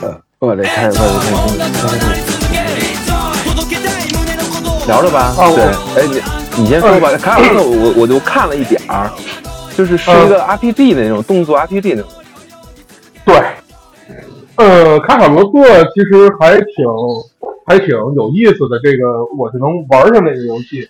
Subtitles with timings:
[0.40, 2.20] 我得看，我得看。
[4.86, 5.64] 聊着吧，对，
[6.02, 7.10] 哎，你你先说吧。
[7.18, 9.10] 卡卡罗特，我我就看了一点儿，
[9.76, 12.10] 就是是一个 RPG 的那种动作 RPG 那种。
[13.24, 13.36] 对，
[14.56, 16.66] 呃，卡卡罗特其实还挺
[17.66, 20.88] 还挺有意思的，这个我就能玩上那个游戏，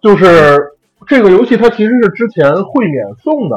[0.00, 0.72] 就是
[1.06, 3.56] 这个游戏它其实是之前会免送的。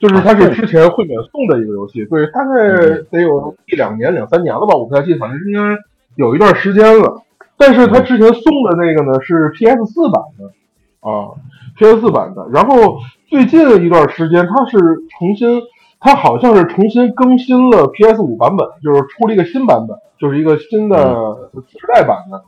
[0.00, 5.76] 就是它是之前会免送的一个游戏，对，大概得有一两年、两三年了吧，我不太记得，反正应该
[6.16, 7.22] 有一段时间了。
[7.58, 11.36] 但是它之前送的那个呢是 PS 四版的啊
[11.76, 12.48] ，PS 四版的。
[12.50, 12.96] 然后
[13.28, 14.78] 最近的一段时间，它是
[15.18, 15.60] 重新，
[16.00, 22.42] 它好像是重新更新了 PS 五版本，就是出了一个新版本，就是一个新的时代版的。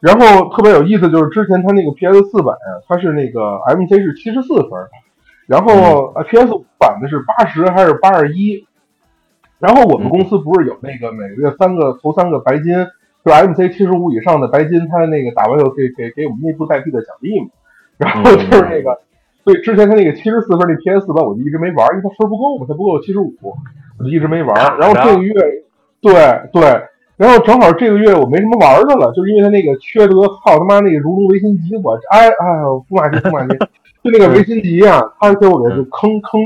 [0.00, 4.70] 然后特别有意思，就是之前它那个 PS 四版呀，它是那个 MC 是七十四分。
[5.46, 8.66] 然后呃，PS 版的是八十还是八十一？
[9.58, 12.74] 然后我们公司不是有那个每个月三个投三个白金，
[13.24, 17.46] 就 MC 七十五以上的白金，他那个打完以后给给给我们内部代币的奖励嘛。
[17.96, 18.98] 然后就是那个，
[19.44, 23.32] 对，之前他那个七十四分那 PS 版我就一直没玩，因为它分不够嘛，它不够七十五，
[23.98, 24.54] 我就一直没玩。
[24.78, 25.32] 然后这个月，
[26.00, 26.12] 对
[26.52, 26.82] 对，
[27.16, 33.54] 然后正好这个月我没什么玩的了，就是因为他那个缺德，操他妈那个如龙维新集，我哎哎呦，不买这不买这。
[34.02, 36.40] 就那个维新集啊，他给我给就坑坑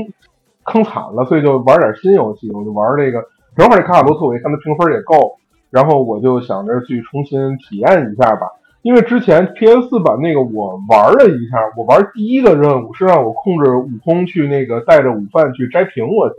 [0.63, 3.23] 坑惨了，所以就玩点新游戏，我就玩这个。
[3.57, 5.37] 正好这卡卡罗特，我一看他评分也够，
[5.69, 8.47] 然后我就想着去重新体验一下吧。
[8.81, 16.35] 因为之前 PS 四版那个我玩了一下，我玩第一个任务是让我控制悟空去那个带着午饭去摘苹果去，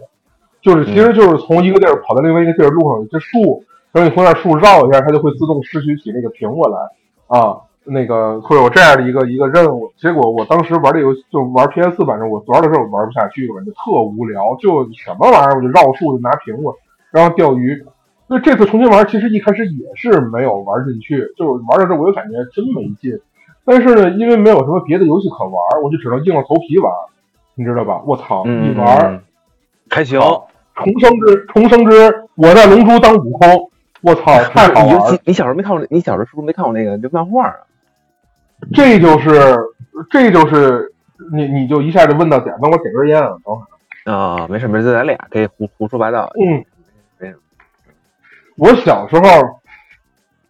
[0.62, 7.60] 就是其实就是从一个地儿跑到另外一个地儿，路上有些树，然后你从那树绕一下，它就会自动拾取起那个苹果来啊。
[7.82, 16.76] 那个会有这样的一个一个任务，结果我当时玩这游戏就玩 PS 四版上，我玩的时候玩不下去，我感觉特无聊，就什么玩意儿，我就绕树就拿苹果，
[17.10, 17.82] 然后钓鱼。
[18.28, 23.18] 那这次重新玩，其实一开始也是没有玩进去，就是玩到这我就感觉真没劲。
[23.64, 26.92] 但是呢，因为没有什么别的游戏可玩，我就只能硬着头皮玩，
[27.54, 28.02] 你知道吧？
[28.06, 29.22] 我操，一玩
[29.88, 30.20] 开行，
[30.74, 33.70] 重生之重生之我在龙珠当悟空，
[34.02, 35.18] 我操， 太好玩！
[35.24, 35.86] 你小时候没看过？
[35.90, 37.56] 你小时候是不是没看过那个就漫画啊？
[38.74, 39.58] 这就是，
[40.10, 40.92] 这就是
[41.32, 46.30] 你，你就一下就问到点，那我点根烟啊，等会儿啊，没事没事，咱俩可以胡胡说八道。
[46.40, 46.64] 嗯，
[47.18, 47.40] 没什么。
[48.56, 49.22] 我小时候，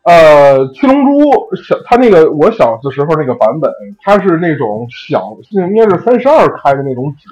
[0.02, 3.70] 呃，七龙珠小，他那个我小的时候那个版本，
[4.02, 7.28] 它是那种小，应该是三十二开的那种纸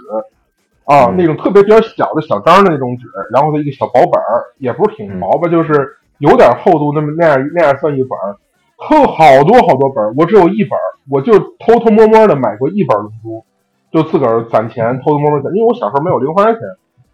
[0.84, 8.36] 啊，那种特别比较小的小张的那种纸，然后它一个小薄本儿，也不是挺薄吧，就是有点厚度，那么那样那样算一本儿。
[8.80, 10.78] 偷好多好多本，我只有一本，
[11.10, 13.44] 我就偷偷摸摸的买过一本龙珠，
[13.90, 16.60] 就自个儿攒钱偷偷摸摸攒，因为我小时候没有零花钱，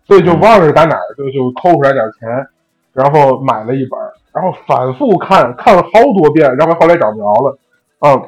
[0.06, 2.28] 所以就忘了是打哪儿，就就抠出来点钱，
[2.92, 3.98] 然后买了一本，
[4.34, 5.88] 然后反复看看了好
[6.21, 7.59] 多遍，然后后来找不着了，
[8.00, 8.22] 嗯，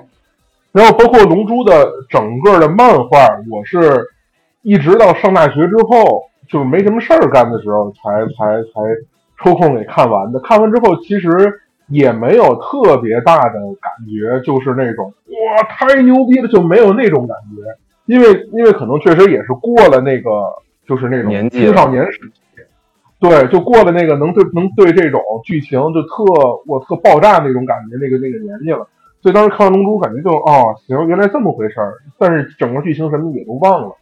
[0.73, 3.19] 然后包括龙珠的整个的漫画，
[3.51, 4.07] 我是
[4.63, 8.81] 一直到上大学之后，就是没什么事儿干的时候，才才才
[9.43, 10.41] 抽空给看完的。
[10.41, 11.31] 看完之后，其实。
[11.89, 17.63] 也没有特别大的感觉，就是那种哇太牛逼了，就没有那种感觉，
[18.07, 20.31] 因为因为可能确实也是过了那个
[20.85, 22.61] 就是那种青少年时期，
[23.21, 26.25] 对，就过了那个能对能对这种剧情就特
[26.67, 28.89] 我特爆炸那种感觉那个那个年纪了，
[29.23, 33.95] 所以当时看完《龙珠》感觉就哦行，原来这么回事儿，但是整个剧情什么也都忘了，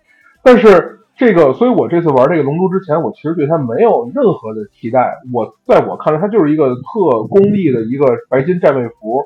[0.42, 0.93] 但是。
[1.16, 5.14] 这个，所以我这次玩这个龙珠之前，我其实对它没有任何的期待。
[5.32, 9.22] 我在我看来，它就是一个特功利的一个白金战位服，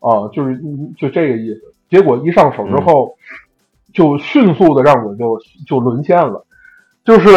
[0.00, 0.60] 啊，就是
[0.96, 1.60] 就这个意思。
[1.88, 3.14] 结果一上手之后，
[3.94, 6.44] 就迅速的让我就就沦陷了。
[7.04, 7.30] 就是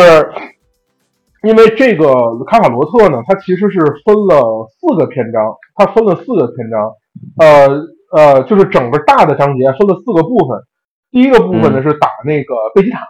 [1.44, 6.92] 因为这个卡卡罗特呢，它其实是分了四个篇章，它分了四个篇章，
[7.38, 10.60] 呃呃，就是整个大的章节分了四个部分。
[11.12, 13.06] 第一个部分呢是打那个贝吉塔。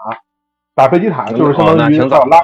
[0.73, 2.39] 打贝吉塔就是相当于到拉，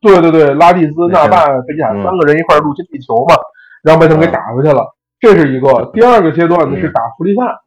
[0.00, 3.34] 对对对，拉蒂兹、纳曼、贝吉塔三个人一块入侵地球嘛，
[3.82, 4.94] 然后被他们给打回去了。
[5.18, 5.90] 这是一个。
[5.94, 7.62] 第二个阶段呢是打弗利萨，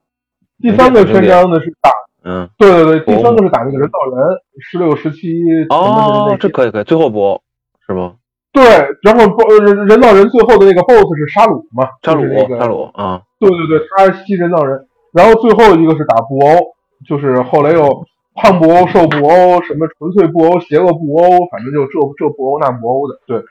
[0.61, 1.89] 第三个篇章呢是打，
[2.23, 5.43] 嗯，对对对，第三个是打那个人造人，十六、十七。
[5.69, 7.41] 哦，这可以可以，最后不
[7.87, 8.13] 是吗？
[8.53, 8.63] 对，
[9.01, 9.25] 然后
[9.65, 11.87] 人人造人最后的那个 BOSS 是沙鲁嘛？
[12.03, 12.23] 沙鲁，
[12.59, 16.75] 沙鲁啊，对对对，他吸人造人，然后最后一个是打布欧，
[17.07, 18.05] 就是后来又。
[18.41, 23.43] 胖布欧、瘦布欧，什么纯粹布欧、邪恶布欧，反正就这这布欧那布欧的，对，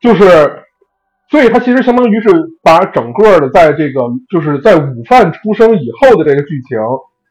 [0.00, 0.64] 就是，
[1.30, 2.28] 所以他其实相当于是
[2.62, 4.00] 把整个的在这个
[4.30, 6.78] 就是在午饭出生以后的这个剧情，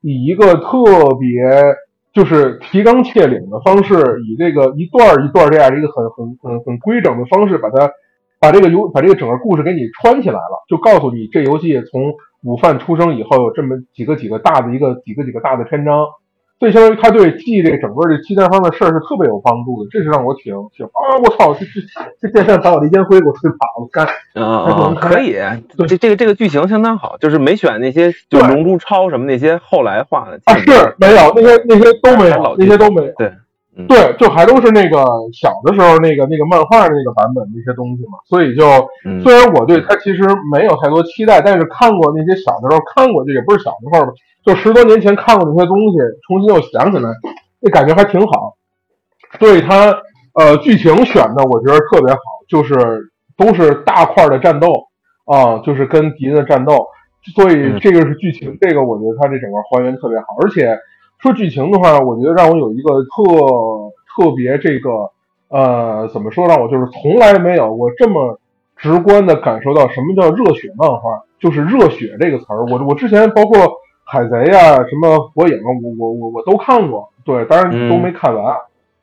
[0.01, 1.75] 以一个特别
[2.13, 3.95] 就是提纲挈领的方式，
[4.29, 7.91] 以这个一段一段这样的一个很很很很规整的方式把它
[8.39, 12.13] 把这个游把这个整个故事给你串起来了，就告诉你这游戏从
[12.44, 16.06] 午饭出生以后有这么几个几个大的一个几个几个大的篇章。
[16.59, 21.15] 所以相当于他对记这个整个这期单方的事儿是特别有帮助的，这是让我挺挺啊！
[21.23, 24.06] 我操，这这这电扇把我的烟灰给我吹跑了，干
[24.44, 24.94] 啊！
[25.00, 25.38] 可以，
[25.88, 33.13] 这这个这个剧情相当好，就是没选那些就龙珠超什么那些后来画的啊，是没有那些那些都没有，那些都没有。
[33.17, 33.31] 对
[33.88, 34.97] 对，就还都是那个
[35.31, 38.19] 小的时候那个那个漫画的那个版本那些东西嘛。
[38.27, 38.65] 所以就
[39.23, 40.21] 虽然我对他其实
[40.51, 44.11] 没有太多期待，但是看过那些小的时候看过，这也不是小的时候吧。
[44.50, 45.98] 就十多年前看过那些东西，
[46.28, 47.07] 重新又想起来，
[47.60, 48.56] 那感觉还挺好。
[49.40, 49.96] 所以它
[50.34, 52.74] 呃剧情选的我觉得特别好，就是
[53.38, 54.74] 都是大块的战斗
[55.25, 56.88] 啊，就是跟敌人的战斗。
[57.36, 60.25] 所以这个是剧情，这个我觉得它这整个还原特别好。
[60.42, 60.80] 而且
[61.22, 63.22] 说剧情的话，我觉得让我有一个特
[64.18, 65.12] 特别这个
[65.50, 68.40] 呃怎么说让我就是从来没有我这么
[68.78, 72.66] 直观的感受到什么叫热血漫画，就是热血这个词儿。
[72.66, 73.78] 我我之前包括。
[74.11, 78.56] 海贼呀，什么火影，我我我我都看过，对，当然都没看完，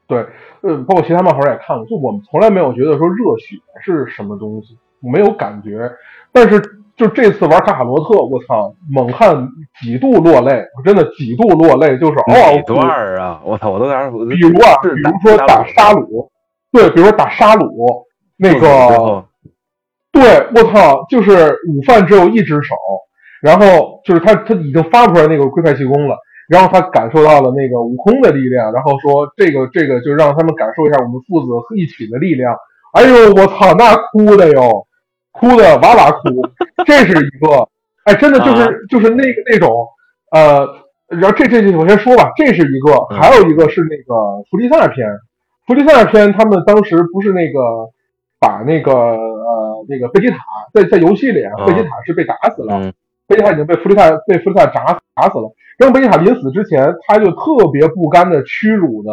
[0.08, 0.26] 对，
[0.62, 5.92] 呃，包括其他漫画也看过，就我们从来没有觉得说热血是什么东西，没有感觉，
[6.32, 6.60] 但是
[6.96, 9.48] 就这次玩卡卡罗特，我操，猛汉
[9.80, 12.74] 几度落泪，真的几度落泪，就是嗷嗷哭。
[12.74, 16.30] 段啊，我操，我都点比如啊，比如说打沙鲁，
[16.72, 18.04] 对，比如说打沙鲁，
[18.36, 19.24] 那个，
[20.10, 22.74] 对，我操，就是午饭只有一只手。
[23.42, 26.16] 然后就是他，他已经发出来那个龟派气功了，
[26.48, 31.46] 然后他感受到了那个悟空的力量，然后说这个这个就让他们感受一下我们父子
[31.76, 32.54] 一起的力量。
[32.92, 34.86] 哎呦，我操，那哭的哟，
[35.32, 36.42] 哭的哇哇哭。
[36.86, 37.68] 这是一个，
[38.04, 39.86] 哎，真的就是就是那个那种，
[40.30, 40.66] 呃，
[41.08, 44.14] 然后这这这我先说吧，这是一个，还有一个是那个
[44.50, 45.06] 弗利萨篇，
[45.66, 47.60] 弗利萨篇他们当时不是那个
[48.38, 50.38] 把那个呃那个贝吉塔
[50.72, 52.92] 在在游戏里啊，贝吉塔是被打死了。
[53.28, 55.50] 贝吉塔已经被弗利萨被弗利萨砸砸死了。
[55.78, 59.10] 然后贝吉塔临死之前，他就特别不甘的屈辱的，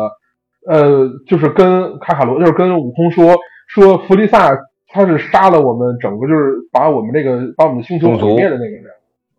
[0.68, 3.36] 呃，就是跟卡卡罗，就是跟悟空说
[3.68, 4.58] 说弗利萨
[4.88, 8.86] 他是杀了我们整个，就是把我们这个把我们的星球毁灭的那个人。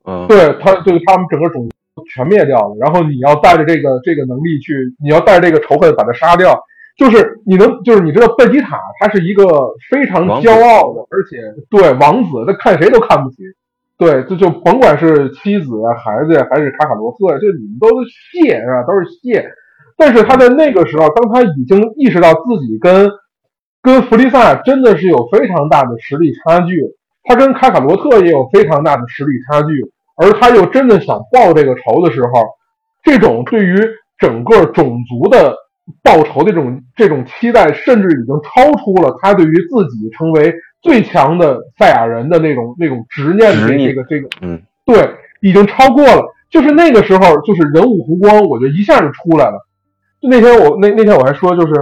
[0.07, 2.77] 嗯，对他，就是他们整个种族全灭掉了。
[2.79, 6.61] 然后你要带着这个这个能力去，你要带着这个仇恨把他杀掉。
[6.99, 9.45] 就是你能，就是你知道贝吉塔他是一个
[9.91, 11.39] 非常骄傲的，而且
[11.71, 13.37] 对王子，他看谁都看不起。
[13.97, 18.83] 对，这就甭管是妻子啊、孩子呀，还是卡卡罗特呀，就你们都是谢是吧？
[18.87, 19.49] 都是谢。
[19.97, 23.11] 但是他在那个时候，当他已经意识到自己跟
[23.83, 26.81] 跟弗利萨真的是有非常大的实力差距，
[27.23, 29.69] 他跟卡卡罗特也有非常大的实力差距，
[30.17, 32.45] 而他又真的想报这个仇的时候，
[33.05, 33.79] 这种对于
[34.19, 35.57] 整个种族的。
[36.03, 45.11] 报仇的这种这种期待，甚至已经超出了他对于自己成为最强的赛亚人的那种那种执念的这个这个，嗯，对，
[45.41, 46.23] 已经超过了。
[46.51, 49.67] 就是那个时候，就是人物弧光，我觉得一下就出来了。
[50.21, 51.73] 就那天我那那天我还说，就是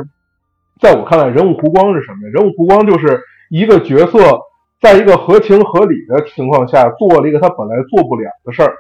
[0.80, 2.32] 在我看来，人物弧光是什么呀？
[2.32, 3.20] 人物弧光就是
[3.50, 4.38] 一个角色
[4.80, 8.72] 在一个合情合理的情况下做了一个他本来做不了的事儿。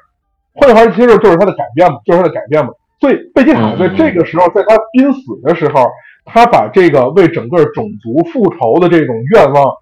[0.54, 2.70] 换句话说，其实就是他的改变嘛，就是他的改变嘛。
[3.00, 5.90] 所以贝吉塔在这个时候，在他濒死的时候，
[6.24, 9.74] 他把这个为整个种族复仇的这种愿望，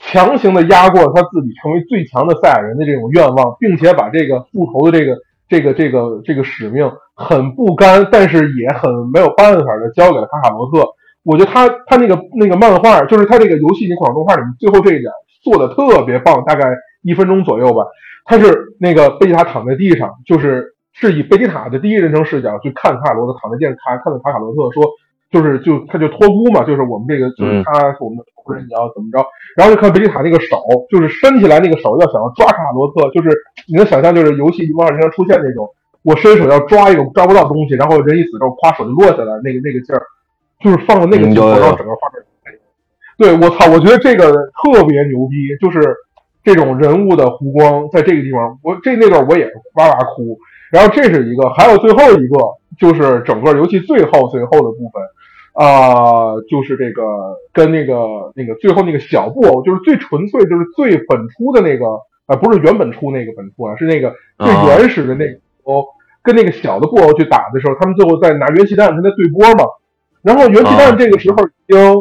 [0.00, 5.16] 强行的压过他自己成为最强的赛亚人的这种愿望，并且把这个复仇的这个
[5.48, 10.88] 这个这个这个使命很不甘，但是也很没有办法的交给了卡卡罗特。
[11.22, 17.84] 我觉得他他那个那个漫画，就是他这个游戏那款动画里面最后这一点做的特别棒，大概一分钟左右吧。
[18.24, 20.74] 他是那个贝吉塔躺在地上，就是。
[20.92, 24.84] 是以贝吉塔的第一人称视角去看卡卡罗特躺在地上看，看到卡卡罗特说，
[25.30, 29.22] 就是就他就托孤嘛，就是我们这个就是他是我们的仆人，你要怎么着？
[29.56, 30.58] 然后就看贝吉塔那个手，
[30.90, 33.30] 就是伸起来那个手要想要抓卡卡罗特，就是
[33.68, 35.68] 你能想象，就是游戏漫画经常出现那种，
[36.02, 40.02] 我伸手要抓一个抓不到东西，然后人一死之后，咵手就落下来，那个那个劲儿，
[40.62, 42.22] 就是放到那个镜头，然后整个画面。
[43.20, 45.94] 对我操，我觉得这个特别牛逼，就是
[46.42, 49.44] 这种人物的弧光，在这个地方，我这那段我也
[49.74, 50.38] 哇哇哭。
[50.72, 52.38] 然后这是一个，还有最后一个，
[52.78, 55.02] 就是整个游戏最后最后的部分，
[55.52, 57.02] 啊，就是这个
[57.52, 61.86] 跟那个那个最后那个小布偶，就是最纯粹，就是最本初的那个，
[62.26, 65.84] 啊，不是原本初那个本初啊，是那个最原始的那个哦，
[66.22, 69.64] 跟那个小的布偶去打的时候，他们最后在拿元气弹跟他对波嘛，
[70.22, 71.94] 然后元气弹这个时候已经，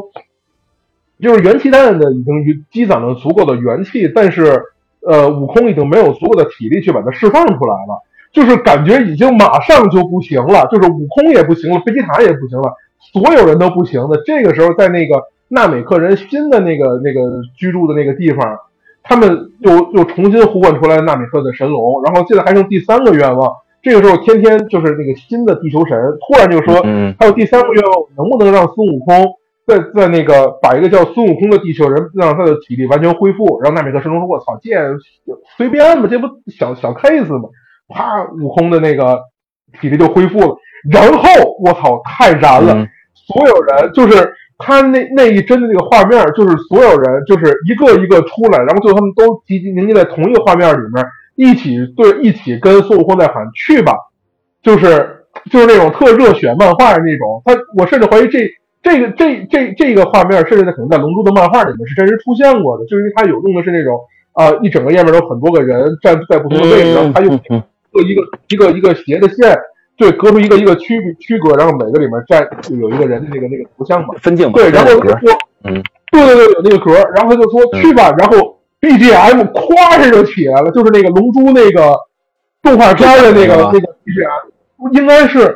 [1.22, 4.62] 就是元气弹的已经积攒了足够的元气，但是
[5.02, 8.04] 呃，悟空已经没有足够的体力去把它释放出来了。
[8.32, 12.76] 就是感觉已经马上就不行了，就是悟空也不行了，贝吉塔也不行了，
[13.14, 14.22] 所有人都不行的。
[14.26, 18.58] 这个时候，在那个纳美克人新的那个那个居住的那个地方，
[19.04, 23.52] 他们又又重新呼唤出来纳美克的神龙，然后现在还剩第三个愿望。
[23.82, 26.84] 这个时候，天天就是那个新的地球神突然就说，
[27.18, 29.26] 还有第三个愿望，能不能让孙悟空
[29.66, 33.60] 在在那个把一个叫孙悟空的地球人让他的体力完全恢复？
[33.62, 34.70] 然后纳美克神龙说：“我操，这
[35.56, 37.50] 随便吧，这不小小 case 吗？”
[37.88, 39.22] 啪，悟空的那个
[39.80, 40.58] 体力就恢复了。
[40.92, 41.30] 然后
[41.64, 42.88] 我操，太燃了！
[43.14, 51.06] 所有人就是他那那一帧的那个画面，就是所有人就是一个一个出来，然后最后他们都集集凝结在同一个画面里面。
[51.36, 53.94] 一起对，一起跟孙悟空在喊去吧，
[54.62, 57.42] 就是就是那种特热血漫画的那种。
[57.46, 58.40] 他我甚至怀疑这
[58.84, 63.98] 这个这这这个画面，甚至在可能在《龙珠》的漫画里面是真实出现过的，就是因为他有用的是那种
[64.34, 69.58] 啊，一整个页面有很多个人站在不同的位置，然后他用一个一个一个斜的线，
[70.00, 75.20] 对，隔出一个一个区区隔，然后每个里面站就有一个人的那个那个头像嘛，分镜嘛对，然后说，
[75.66, 78.56] 嗯，对对对，有那个格，然后他就说去吧，然后。
[78.82, 81.94] BGM 咵一下就起来了，就是那个龙珠那个
[82.64, 85.54] 动画片的那个那个 BGM，应该是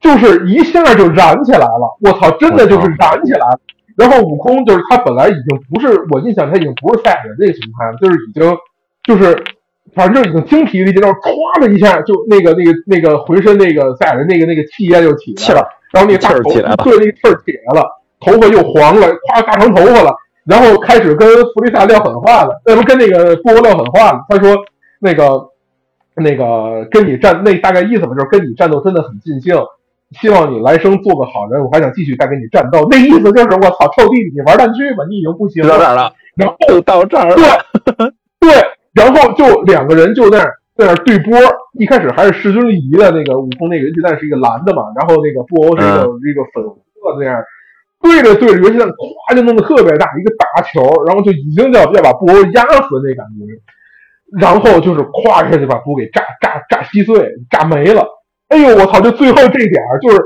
[0.00, 1.96] 就是一下就燃起来了。
[2.00, 3.60] 我操，真的就是燃起来了。
[3.96, 8.58] 然后悟空就是他本来已经不是我印象他已经不是赛亚人那个形态了，就是已经
[9.04, 9.40] 就是
[9.94, 17.88] 反正就已经精疲力尽，然后唰的一下就那个那个那个浑身那个赛亚人那个那个气焰就起来了，然后那个大头对那个气儿起来了，
[18.20, 20.14] 头发又黄了，咵大长头发了。
[20.44, 24.20] 然后开始跟弗利萨撂狠话了，那不跟那个布欧撂狠话了？
[24.28, 24.54] 他说
[25.00, 25.48] ：“那个，
[26.16, 29.56] 那个跟你战，那大概意思嘛，就是跟你战斗真的很尽兴，
[30.20, 32.86] 希望你来生做个好人，我还想继续再跟你战斗。
[32.90, 36.12] 那意思就是我操，臭弟弟，你玩蛋去吧，你已经不行到这儿了。
[36.36, 37.64] 然后到这儿了，
[38.94, 41.32] 然后就两个人就在那在那对波。
[41.78, 47.42] 一开始还是势均力敌的，那个悟空那个人气弹是一个蓝的嘛，然后那个布欧是一个一个粉红色的那样。”
[48.00, 53.42] 对着对着，元气弹咵就弄得特别大，一个大球，然后就已经要要把布欧压死那感觉，
[54.38, 58.06] 然后就是咵一下就把布欧给炸炸炸稀碎、炸没了。
[58.48, 59.00] 哎呦我操！
[59.00, 60.20] 就最后这点儿，就是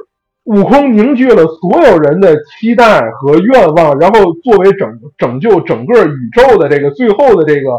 [0.44, 7.70] 悟空凝聚了所有人的期待和愿望，然后作为拯拯救整个宇宙的这个最后的这个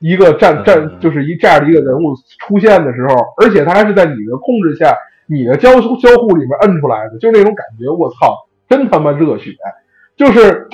[0.00, 8.48] 一个战战，就是一这样的一个人物出现的时候，而且他还是在你的控制下、你的交交互里面摁出来的，就是那种感觉，我操！
[8.68, 9.50] 真他妈热血，
[10.16, 10.68] 就是，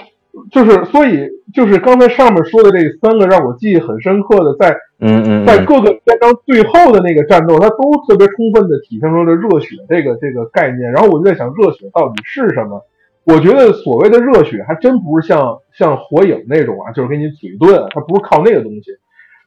[0.53, 10.93] 就是，所以就是刚才上面说的这三个让我记忆很深刻的，在嗯嗯，在各个篇章最后的那个战斗，它都特别充分的体现出了热血这个这个概念。
[10.93, 12.85] 然后我就在想，热血到底是什么？
[13.25, 18.93] 我觉得所谓的热血，还真不是像像火影那种啊，就是给你嘴遁，它不是靠那个东西，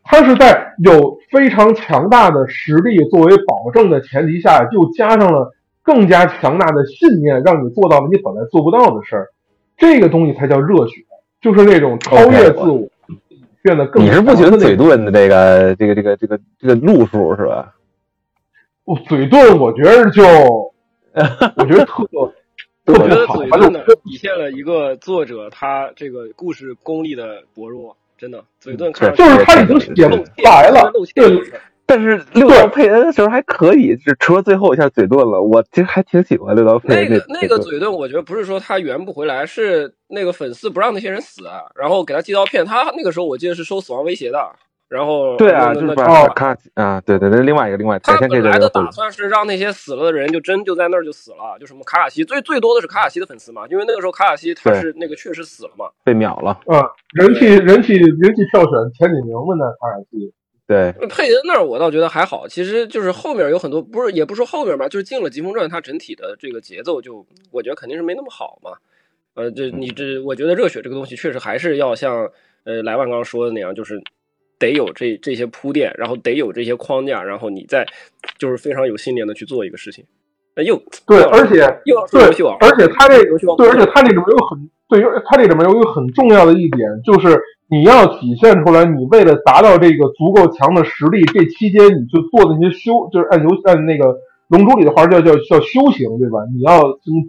[0.09, 5.53] 它是在有非常强大的实力作为保证的前提下，又加上了。
[5.81, 9.29] 更加强大的信念，让你做到了你本来做不到的事儿，
[9.75, 11.03] 这个东西才叫热血，
[11.41, 12.87] 就是那种超越自我，
[13.63, 14.03] 变得更。
[14.03, 17.73] 你是不觉得嘴遁的这个这个这个这个这个路数是吧？
[18.83, 20.23] 我嘴遁，我觉得就，
[21.55, 22.03] 我觉得特
[22.85, 23.73] 特别好，反正
[24.03, 30.07] 体现了一个作者他这个故事功力的薄弱，真的嘴遁看就是他已经写
[30.43, 31.41] 白了，对。
[31.85, 35.41] 但是六刀佩恩的时候还可以，就除了最后一下嘴遁了。
[35.41, 41.41] 我其实还挺喜欢六刀佩恩那个那个嘴遁，我觉得不是说他圆不回来，是那个粉丝不让那些人死，
[41.73, 42.63] 然后给他寄刀片。
[42.63, 44.37] 他那个时候我记得是收死亡威胁的。
[44.89, 56.59] 然后对啊，就是把看啊，对对，那另外一个另外，他本来的打算是让那些死了的人就真就在那儿就死了，就什么卡卡西最最多的是卡卡西的粉丝嘛，因为那个时候卡卡西他是那个确实死了嘛，被秒了。
[56.65, 60.33] 嗯，人气人气人气票选前几名嘛那，卡卡西。
[60.65, 68.73] 对，佩恩那儿我倒觉得还好，其实就是后面有很多，不是也不说后面吧，就是进了《疾风传》，它整体的这个节奏就我觉得肯定是没那么好嘛。
[69.33, 72.29] 呃，这你这，我觉得热血这个东西确实还是要像
[72.65, 73.99] 呃莱万刚刚说的那样，就是
[74.59, 77.87] 得有这这些铺垫，然后得有这些框架，然后你再
[78.37, 80.05] 就是非常有信念的去做一个事情。
[80.63, 80.75] 又
[81.07, 82.21] 对，而且又对，
[82.59, 83.23] 而且他这
[83.55, 87.41] 对，而且他这里面有很对，他这里面有一个很重要的一点就是。
[87.71, 96.39] 你要体现出来，你为了达到这个足够强的实力，这期间你就做那些修，就是按游按那个龙珠里的话叫叫叫修行，对吧？
[96.51, 96.81] 你要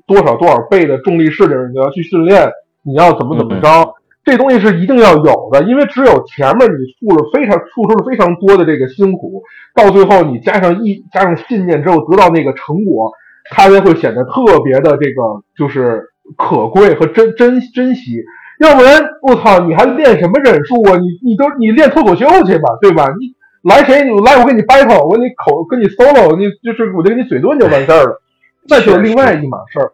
[0.06, 2.50] 多少多少倍的重力势力，你要去训练，
[2.82, 3.94] 你要怎么怎么着？
[4.30, 9.42] 这东西是一定要有的，因为只有前面你付了非常付出了非常多的这个辛苦，
[9.74, 13.10] 到最后你加上一加上信念之后得到那个成果，
[13.50, 16.04] 它才会显得特别的这个就是
[16.36, 18.22] 可贵和珍珍珍惜。
[18.60, 20.96] 要不然我操，你还练什么忍术啊？
[20.96, 23.08] 你你都你练脱口秀去吧，对吧？
[23.18, 23.34] 你
[23.68, 28.22] 来谁你来我给你 battle，我给你口跟你 solo，你就是我就给你嘴遁就完事儿了，
[28.68, 29.92] 那就是另外一码事儿。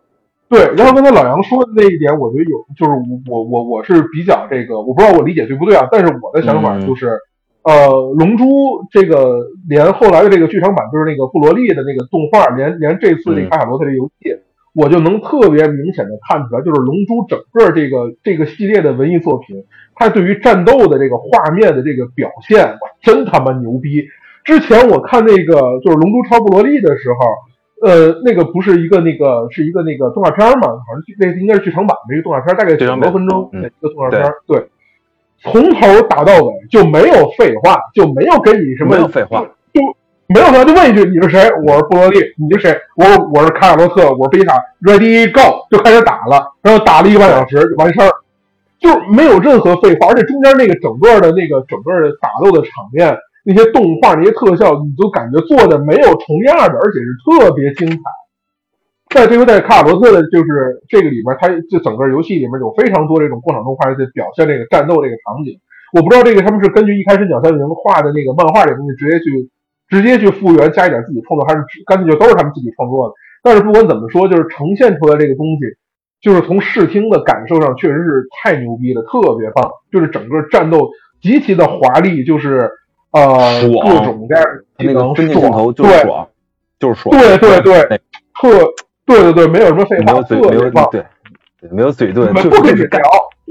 [0.48, 2.92] 对，然后刚才老杨说的那一点，我觉得有，就是
[3.28, 7.18] 我我我是比较这个，我不知道我理解对不对啊，但是我的想法就是，
[7.64, 8.44] 呃，龙珠
[8.92, 14.36] 这个连后来的这个剧场版，就是那个布罗利的那个动画，连连这次这个卡卡罗特这游戏，
[14.72, 19.64] 我就能特别明显的看出来，就是龙珠整个这个这个系列的文艺作品，
[19.96, 24.06] 它对于战斗的这个画面的这个表现，真他妈牛逼！
[24.44, 27.16] 之前我看那个就是龙珠超布罗利的时候。
[27.82, 30.68] 呃，那个不是一个那个是一个那个动画片嘛？
[30.68, 34.22] 好像那应该是剧场版的一个动画片，大概九多分钟一个动画片。
[34.46, 34.66] 对，
[35.38, 39.42] 从头打到尾就没有废话，就没有给你什么没有废话，
[39.74, 39.82] 就
[40.28, 41.50] 没有什么就问一句你是谁？
[41.66, 42.74] 我是布罗利，你是谁？
[42.96, 43.04] 我
[43.34, 48.10] 我是卡尔洛特，我是贝塔，Ready Go 就开始打了，然后打了一个半小时就完事儿，
[48.80, 53.18] 就是没有任何废话，而且中间那个整个的那个整个的打斗的场面。
[53.46, 58.02] 那些动画、那些特效，你就感觉做的没有重样的，而且是特别精彩。
[59.14, 65.54] 在这个在卡尔罗特的，就是这个里面，它就整个游戏里面有非常多这种过场动画在表现这个战斗这个场景。
[65.94, 69.48] 我不知道这个他们是根据一开始鸟山明画的那个漫画这东西直接去
[69.88, 73.14] 直接去复原，加一点自己创作，还是干脆就都是他们自己创作的。
[73.44, 75.78] 但是不管怎么说，就是呈现出来这个东西，
[76.20, 79.70] 就是从视听的感受上确实是太牛逼了，特别棒。
[79.92, 80.90] 就是整个战斗
[81.22, 82.72] 极其的华丽，就是。
[83.16, 84.44] 呃，各种各样
[84.78, 86.28] 那个分镜头就是爽，
[86.78, 88.00] 就是爽，对对对，
[88.34, 88.72] 特
[89.06, 91.02] 对对对，没有什么废话，特别棒，对，
[91.70, 93.00] 没有嘴遁，不跟你聊，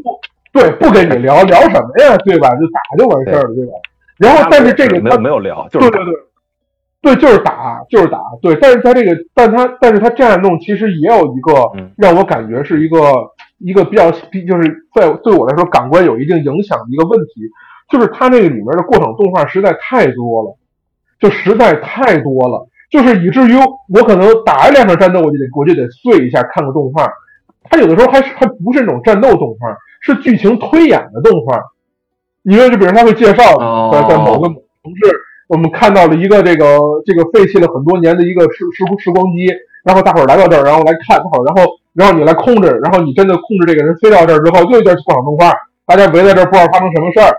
[0.04, 0.20] 不，
[0.54, 2.50] 对，不跟你聊聊什么呀，对吧？
[2.50, 3.72] 就打就完事儿了，对吧？
[4.18, 6.14] 然后，但是这个没有没有聊，对对对，
[7.02, 8.56] 对，就是打，就是打，对。
[8.62, 13.00] 但是他这个，但他，但是他这样弄其实也有一个让我感觉是一个
[13.58, 17.50] 一个比较，就是在对我来说感官有一定影响的一个问题。
[17.90, 20.58] 就是它那个里面的过场动画实在太多了，
[21.20, 23.56] 就实在太多了，就是以至于
[23.94, 27.08] 我可能打一两场战斗，我就得我就得碎一下看个动画。
[27.64, 31.60] 它有的时候还还不是那种战斗动画，是剧情推演的动画。
[32.44, 34.56] 因为就比如他会介绍在在某个城
[35.02, 35.18] 市，
[35.48, 39.48] 我们看到了一个这个这个废弃了很多年的一个时时时光机，
[39.84, 45.52] 然后大伙儿来到这儿，然后来看，好，然后然后你来控制，然后你真的控制这个人飞到这儿之后，又一段过场动画，
[45.88, 47.34] 大家围在这儿不知道发生什么事儿。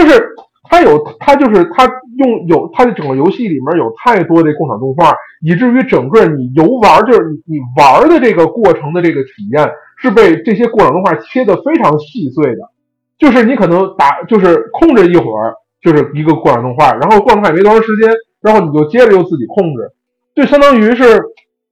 [0.00, 0.34] 就是
[0.70, 1.86] 他有他就是他
[2.16, 12.70] 用有他的整个游戏里面有太多的共享动画，以至于整个你游玩就是你你玩的这个过程的这个体验是被这些过场动画切的非常细碎的。
[13.18, 18.10] 就是你可能打就是控制一会儿就是一个过场动画，然后过场动画没多长时间，
[18.40, 19.92] 然后你就接着又自己控制，
[20.34, 21.20] 就相当于是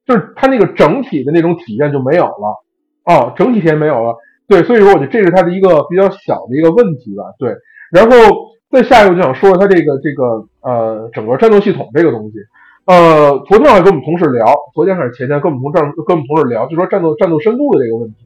[0.05, 2.62] 就是它那个整体的那种体验就没有了
[3.07, 4.17] 哦，整体体验没有了。
[4.47, 7.25] 对，所以说我觉得这是它的一个比较小的一个问题吧。
[7.38, 7.55] 对。
[7.90, 8.11] 然后
[8.70, 12.38] 再下一个就想说说它这个这个呃整个战斗系统这个东西，
[12.85, 18.16] 呃，昨天我还跟我们同事聊，昨天还是前天跟我们同战跟我们同事聊，就说战斗战斗深度的这个问题。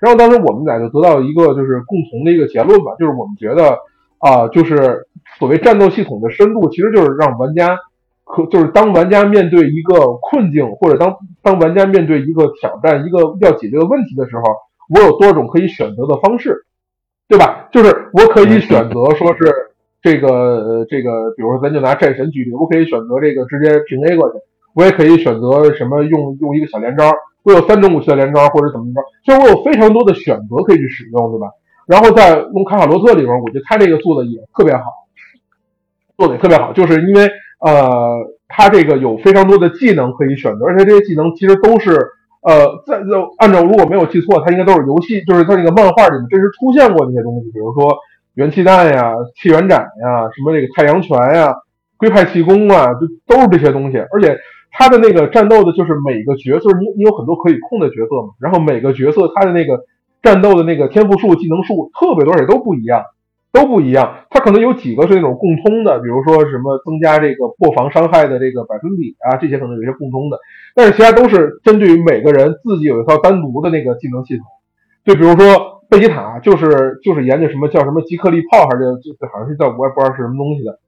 [0.00, 3.76] 然后当时我们俩就得到一个就是共同的一个结论吧，就是我们觉得
[4.18, 5.06] 啊，就是
[5.38, 7.76] 所谓战斗系统的深度，其实就是让玩家
[8.24, 14.42] 可就是当玩家面对一个困境，或者当当玩家面对一个挑战、一个要解决的问题的时候，
[14.94, 16.64] 我有多种可以选择的方式。
[17.30, 17.68] 对吧？
[17.70, 19.54] 就是我可以选择说是
[20.02, 24.34] 这个这个，比如说咱就拿战神举例，我可以选择这个直接平 A 过去，
[24.74, 27.08] 我也可以选择什么用用一个小连招，
[27.44, 31.46] 我有三种武器的连招或者怎么着，其实我有非常多的选择可以去使用，对吧？
[31.86, 34.82] 然后在用卡卡罗特里边，我觉得他这个做的也特别好，
[36.18, 37.30] 做的也特别好，就是因为
[37.64, 38.16] 呃，
[38.48, 41.96] 他这个有非常多的技能可以选择，而且这些技能其实都是。
[42.42, 47.98] 呃，在就按照如果没有记错，它应该都是游戏，就是它那个漫画里面真实出现过那些东西，比如说
[48.34, 51.54] 元气弹呀、气元斩呀、什么这个太阳拳呀、
[51.98, 53.98] 龟派气功啊，就都是这些东西。
[53.98, 54.38] 而且
[54.70, 59.80] 它的那个战斗的，就是每个角色，你你有很多可以控的角色嘛，然后每个角色它的那个
[60.22, 63.02] 战斗的那个天赋数、技能数特别多，也都不一样。
[63.52, 70.38] 都不一样，它可能有几个是那种共通的，比如说什么增加这个破防伤害的这个百分比啊，这些可能有些共通的，
[70.74, 74.46] 但是其他都是针对于每个人自己有一套单独的那个技能系统。
[75.04, 80.78] 就比如说贝吉塔，就是就是研究什么叫什么极克力炮，还是就好像是叫我也不知道是什么东西的。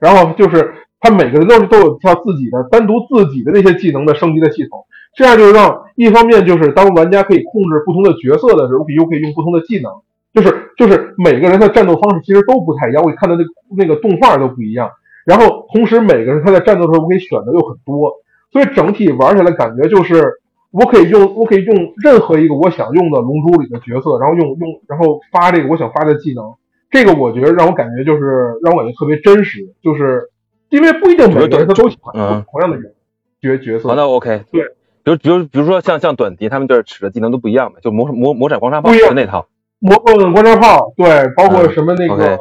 [0.00, 9.92] 然后就是他每个人都是都有一套自己的单独自己的那些技能的升级的系统，这样就让一方面就是当玩家可以控制不同的角色的时候，又可以用不同的技能。
[10.32, 14.90] 就是就是每个人的战斗方式其实都不太一样，我看到那个那个动画都不一样。
[15.26, 18.12] 然后同时每个人他在战斗的时候，我可以选的又很多，
[18.52, 20.34] 所以整体玩起来感觉就是
[20.70, 26.44] 我可以用我可以用任何一个我想用的龙珠里的角色，然后用用然后发这个我想发的技能。
[26.90, 30.28] 这个我觉得让我感觉就是让我感觉特别真实，就是
[30.70, 32.94] 因为不一定每个人他都喜欢同样的人
[33.40, 33.88] 角角色。
[33.88, 34.42] 好的，OK。
[34.50, 34.62] 对
[35.02, 39.46] 比如比如比如说像像短笛，他们这使的技能都不一样嘛，就魔魔魔斩光沙炮不一样就那套。
[39.80, 42.38] 魔棍光叉炮，对，包括嗯什么那个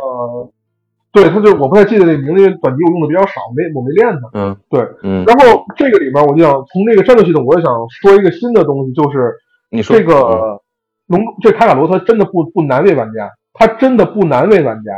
[1.11, 4.29] 对，他就是我不太记得那名字，因为短笛我用的比较少，没我没练它。
[4.39, 9.33] 嗯对，嗯，然后这个里面我就想从这个战斗系统，我就想说一个新的东西，就是
[9.71, 10.61] 你说这个
[11.07, 14.91] 龙这卡卡罗特真的不不难为玩家，他真的不难为玩家，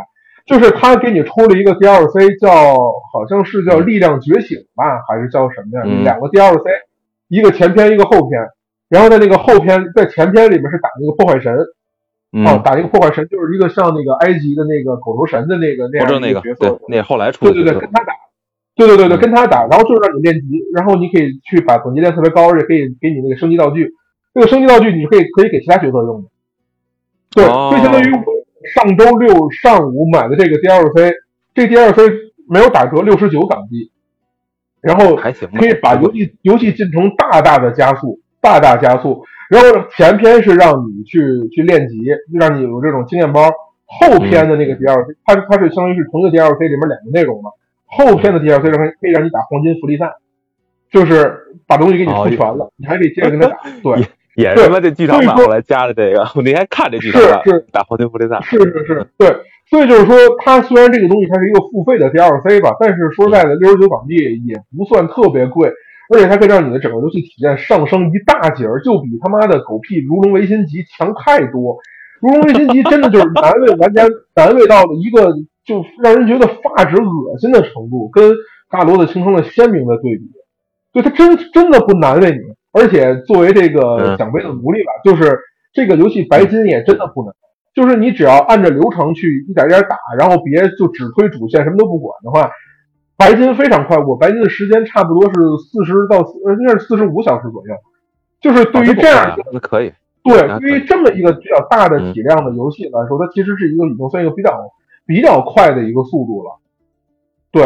[0.45, 2.51] 就是他给你出了一个 DLC，叫
[3.13, 5.84] 好像是叫力量觉醒吧，还是叫什么呀？
[5.86, 6.63] 嗯两个 DLC，
[7.30, 8.41] 一个前篇一个后篇，
[8.89, 11.56] 然后在那个后篇在前篇里面是打那个破坏神，
[12.34, 18.13] 嗯，哦，打那个破坏神就是一个像那个埃及的那个狗头神的那个那样我知道那个，角色，，那后来出的对对对，跟他打，
[18.76, 19.20] 对对对对，嗯。
[19.20, 23.91] 跟他打，然后就是让你练级，然后你可以去把等级练特别高，而且可以给你那个升级道具，
[24.34, 26.30] 这个升级道具你可以可以给其他角色用的。
[27.36, 27.70] 对，哦。
[27.72, 28.24] 所以相当于我
[28.74, 31.13] 上周六上午买的这个 DLC，
[31.54, 32.13] 这 DLC
[32.48, 33.91] 没有打折，六十九港币，
[34.80, 39.26] 然后还行，可以把游戏游戏进程大大的加速，大大加速。
[39.52, 41.20] 然后前篇是让你去
[41.54, 41.98] 去练级，
[42.40, 43.52] 让你有这种经验包。
[43.86, 47.52] 后篇的那个 DLC，、它它是相当于是同一个 DLC 里面两个内容嘛。
[47.86, 50.14] 后篇的 DLC 让可以让你打黄金福利赛，
[50.90, 53.58] 就是把东西给你出全了，你还可以接着跟他打。
[53.84, 59.28] 对，也是他妈这剧场版后来加的这个，我那天看这剧场版是是打黄金福利赛，是是是，对，
[59.70, 65.70] 所以就是说，它虽然这个东西它是一个付费的 DLC 吧，但是说实在的，六十九港币也不算特别贵，
[66.12, 71.76] 而且它可以让你的整个游戏体验上升一大截儿，就比他妈的狗屁《如龙维新集》强太多。
[72.19, 74.04] 《如龙维新集》真的就是难为玩家，
[74.36, 75.34] 难为到了一个
[75.65, 78.34] 就让人觉得发指恶心的程度，跟
[78.69, 80.32] 大罗的形成了鲜明的对比。
[80.93, 82.39] 对，它真真的不难为你，
[82.74, 85.39] 而且作为这个嗯奖杯的奴隶吧，就是
[85.74, 87.34] 这个游戏白金也真的不难。
[87.74, 92.52] 就是你只要按照流程去一点一点打，然后别就只推主线，什么都不管的话，
[93.22, 93.96] 白金非常快。
[94.00, 95.34] 我白金的时间差不多是
[95.70, 97.76] 四十到四，呃应该是四十五小时左右。
[98.42, 104.50] 就是对于这样一个那可以，对对于这么一个比较大的体量的游戏来说，它其实是一个已经算一个比较
[105.06, 106.58] 比较快的一个速度了。
[107.52, 107.64] 对，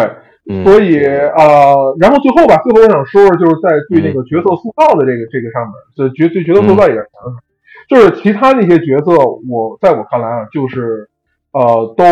[0.50, 7.40] 嗯，所以呃，然后最后吧，最后我想说说，就是在对那个角色塑造的这个这个上面，就角对角色塑造也是想想，
[7.88, 9.12] 就是其他那些角色，
[9.50, 11.10] 我在我看来啊，就是
[11.54, 12.04] 呃，都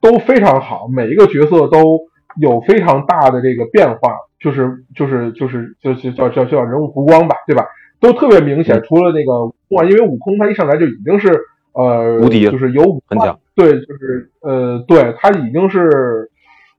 [0.00, 2.00] 都非常好，每一个角色都
[2.40, 7.66] 有非常大的这个变化，就是就是就是就是叫叫叫人物弧光吧，对吧？
[8.00, 11.28] 都特别明显，嗯除了那个悟空啊，因为悟空他一上来就已经是
[11.72, 16.30] 呃无敌就是有五万很强，对，就是呃，对他已经是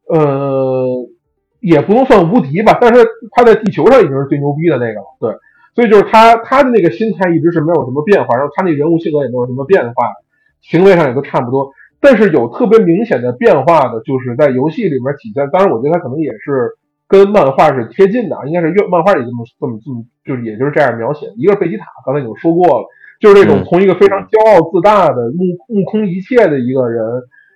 [0.09, 0.85] 呃，
[1.61, 5.35] 也不能算无敌吧，但是他在地球上已经是最牛逼的那个了，对，
[5.75, 10.11] 所以就是他他的那个心态一直是没有什么变化，然后他那人物性格也没有什么变化，
[10.61, 11.71] 行为上也都差不多，
[12.03, 16.77] 但是有特别明显的变化的，就是在游戏里面体现，当然我觉得他可能也是。
[17.05, 21.27] 跟漫画是贴近的，啊，应该是越漫画里这么这么这么，就是也就是这样描写。
[21.37, 22.87] 一个是贝吉塔，刚才已经说过了，
[23.19, 27.05] 就是这种嗯从一个非常骄傲自大的目目空一切的一个人，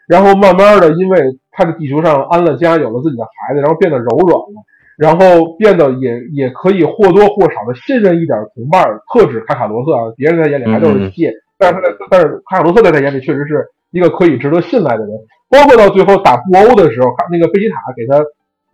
[0.07, 4.61] 然后慢慢的因为他在地球上安了家，有了自己的孩子，然后变得柔软了，
[4.95, 15.09] 然后变得也也可以或多或少的信任一点同伴，特指卡卡罗特啊，别人在眼里还都是蟹，但是他在但是卡卡罗特在他眼里确实是一个可以值得信赖的人，
[15.49, 18.23] 包括到最后打布欧的时候，那个贝吉塔给他。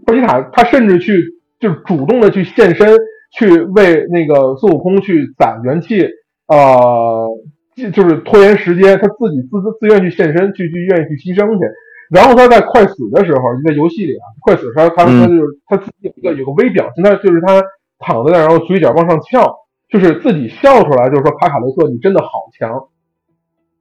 [0.05, 1.23] 贝吉塔他甚至去
[1.59, 2.97] 就是主动的去献身，
[3.37, 6.05] 去为那个孙悟空去攒元气，
[6.47, 7.29] 呃，
[7.93, 11.65] 就是拖延时间，他自己自自自愿去献身，去去愿意去牺牲去。
[12.09, 17.63] 然后他在快死的时候，就在游戏里啊，快死的时候，他他就是他自己有一个有个微表情，他就是他
[17.99, 19.55] 躺在那儿，然后嘴角往上翘，
[19.93, 22.29] 就是自己笑出来，就是说卡卡罗特你真的好
[22.60, 22.89] 强，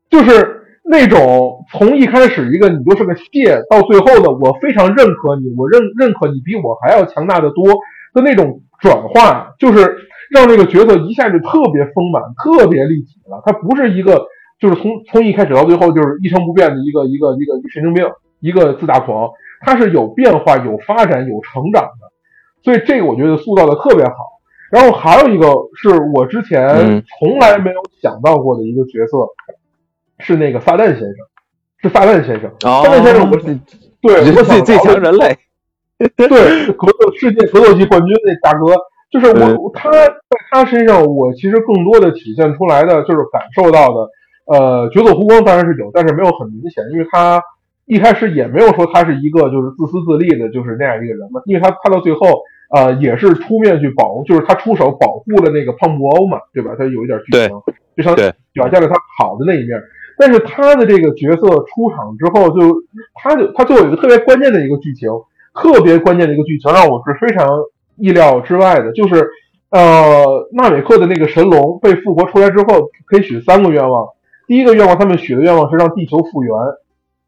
[0.08, 0.60] 就是。
[0.84, 7.64] 那种从一开始一个你就是个蟹，到最后的我非常认可你，我认认可你比我还要强大的多
[8.12, 9.96] 的那种转化，就是
[10.28, 13.40] 让这个角色一下就特别丰满、特别立体了。
[13.46, 14.26] 他不是一个
[14.58, 18.04] 就是从从一开始到最后就是一成不变的一个一个一个神经病、
[18.40, 22.10] 一个自大狂，他是有变化、有发展、有成长的。
[22.64, 24.31] 所以这个我觉得塑造的特别好。
[24.72, 29.28] 然后还有一个是我之前从来没有想到过的一个角色。
[30.18, 31.16] 是那个撒旦先生，
[31.82, 32.48] 是撒旦先生。
[32.62, 33.36] 哦、撒旦先生我，
[34.00, 35.36] 对，我最最强人类，
[36.16, 36.28] 对，
[36.74, 38.72] 格斗世界格斗级冠军那大哥，
[39.10, 40.14] 就是我、嗯、他在
[40.52, 44.08] 他身上，我其实更多的体现出来的就是感受到的，
[44.46, 47.42] 呃，角色弧光当然是有，但是没有很明显，因为他
[47.86, 52.20] 一开始也没有说他是一个就是自私自利的，就是那样一个人嘛，因为他他到最后。
[52.72, 56.74] 呃，也是出面去保护，就是他出手保护了那个胖布欧嘛，对吧？
[56.78, 57.50] 他有一点剧情，
[57.96, 58.14] 就像
[58.52, 59.78] 表现了他好的那一面。
[60.18, 62.76] 但是他的这个角色出场之后就，就
[63.14, 65.08] 他就他最后有一个特别关键的一个剧情，
[65.54, 67.46] 特别关键的一个剧情，让我是非常
[67.96, 69.28] 意料之外的，就是
[69.70, 74.06] 呃，纳美克的那个神龙被复活出来之后，可以许三个愿望。
[74.46, 76.52] 第一个愿望，他们许的愿望是让地球复原；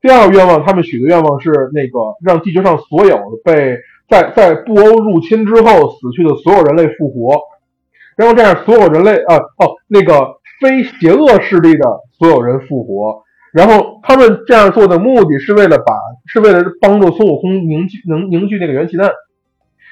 [0.02, 3.78] 第二个愿望，他们许的愿望是那个让地球上所有被
[4.08, 7.40] 在在布欧入侵之后死去的所有人类复活，
[8.16, 13.22] 然后这样所有人类啊哦那个非邪恶势力的所有人复活。
[13.52, 15.94] 然后他们这样做的目的是为了把
[16.26, 19.10] 是为了帮助孙悟空凝聚能凝聚那个元气弹。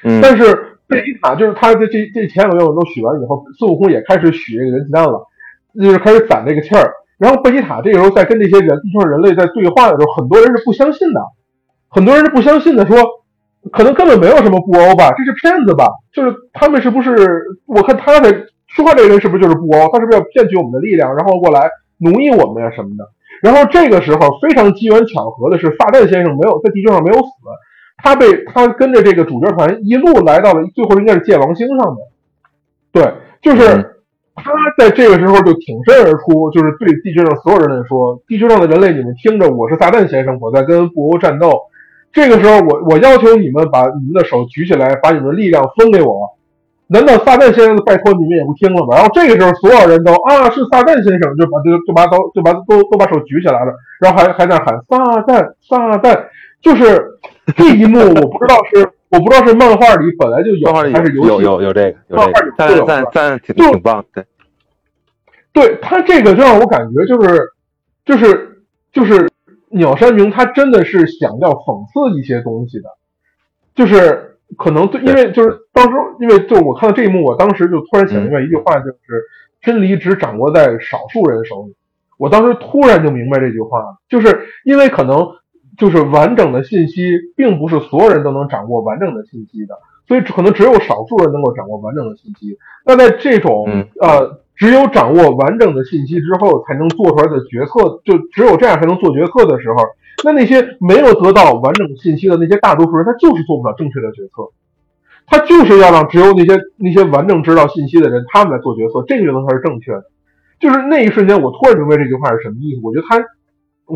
[0.05, 0.69] 嗯，但是。
[0.89, 5.27] 贝吉塔就是他的这这前两个愿望都许完以后，孙悟空也开始许这个元气弹了，
[5.81, 6.93] 就是开始攒这个气儿。
[7.17, 11.21] 然后贝吉塔这个时候在跟这些人就是人类在对话的时候，很多人是不相信的，
[11.89, 12.99] 很多人是不相信的，说
[13.71, 15.87] 可能根本没有什么布欧吧，这是骗子吧？
[16.13, 17.43] 就是他们是不是？
[17.67, 18.31] 我看他的
[18.67, 19.89] 说话这个人是不是就是布欧？
[19.93, 23.09] 他是不是要骗取我们的力量，然后过来奴役我们呀什么的？
[23.43, 27.29] 然后这个时候非常机缘巧合的是，撒旦先生没有在地球上没有死。
[27.99, 32.03] 他被他跟着这个主角团一路来到了最后应该是界王星上的，
[32.91, 33.97] 对，就是
[34.35, 41.53] 他在这个时候就挺身而出，就是对地球上所有人类说：“地球上的人类，你们听着，我是撒旦先生，我在跟布欧战斗。
[42.13, 46.37] 这个时候，我我要求你们把你们的手举起来，把你们的力量分给我。
[46.89, 48.97] 难道撒旦先生的拜托你们也不听了吗？
[48.97, 56.27] 然后这个时候，所有人都啊，是撒旦先生，就把就就把刀就把都都把手举起来了，然后还还在喊撒旦撒旦，
[56.61, 57.19] 就是。
[57.57, 64.25] 这一幕我不知道是我不知道是漫画里本来就有还是有有有这个有这个，但但但挺挺棒，对，
[65.53, 67.43] 对他这个就让我感觉就是
[68.05, 69.29] 就是就是
[69.73, 72.89] 鸟山明他真的是想要讽刺一些东西的，
[73.75, 79.23] 就是可能对，因为就是当时因为就我看到这一幕，我当时就突然想明白一句话，就是
[79.61, 81.75] 真理只掌握在少数人手里。
[82.19, 85.29] 我当时突然就明白这句话了，就是因为可能。
[85.79, 89.75] 就是完整的信息，并不是所有人都能掌握完整的信息的，
[90.07, 92.59] 所以可能只有少数人能够掌握完整的信息。
[92.85, 99.77] 那在这种呃，只有掌握完整的信息之后，才能做出来的决策，就只有这样才能做决策的时候，
[100.25, 104.51] 那那些没有得到完整信息的那些大多数人，他就是做不了正确的决策。
[105.27, 110.05] 他就是要让只有那些那些完整知道信息的人，他们来做决策，这个决策才是正确的。
[110.61, 112.81] 就是那一瞬间，我突然明白这句话是什么意思。
[112.83, 113.25] 我觉得他。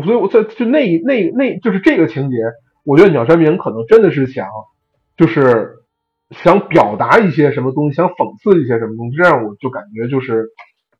[0.03, 2.37] 所以我在就那那那就是这个情节，
[2.83, 4.45] 我觉得鸟山明可能真的是想，
[5.15, 5.76] 就是
[6.31, 10.47] 想表达一些什么东西，想讽刺一些什么东西，这样我就感觉就是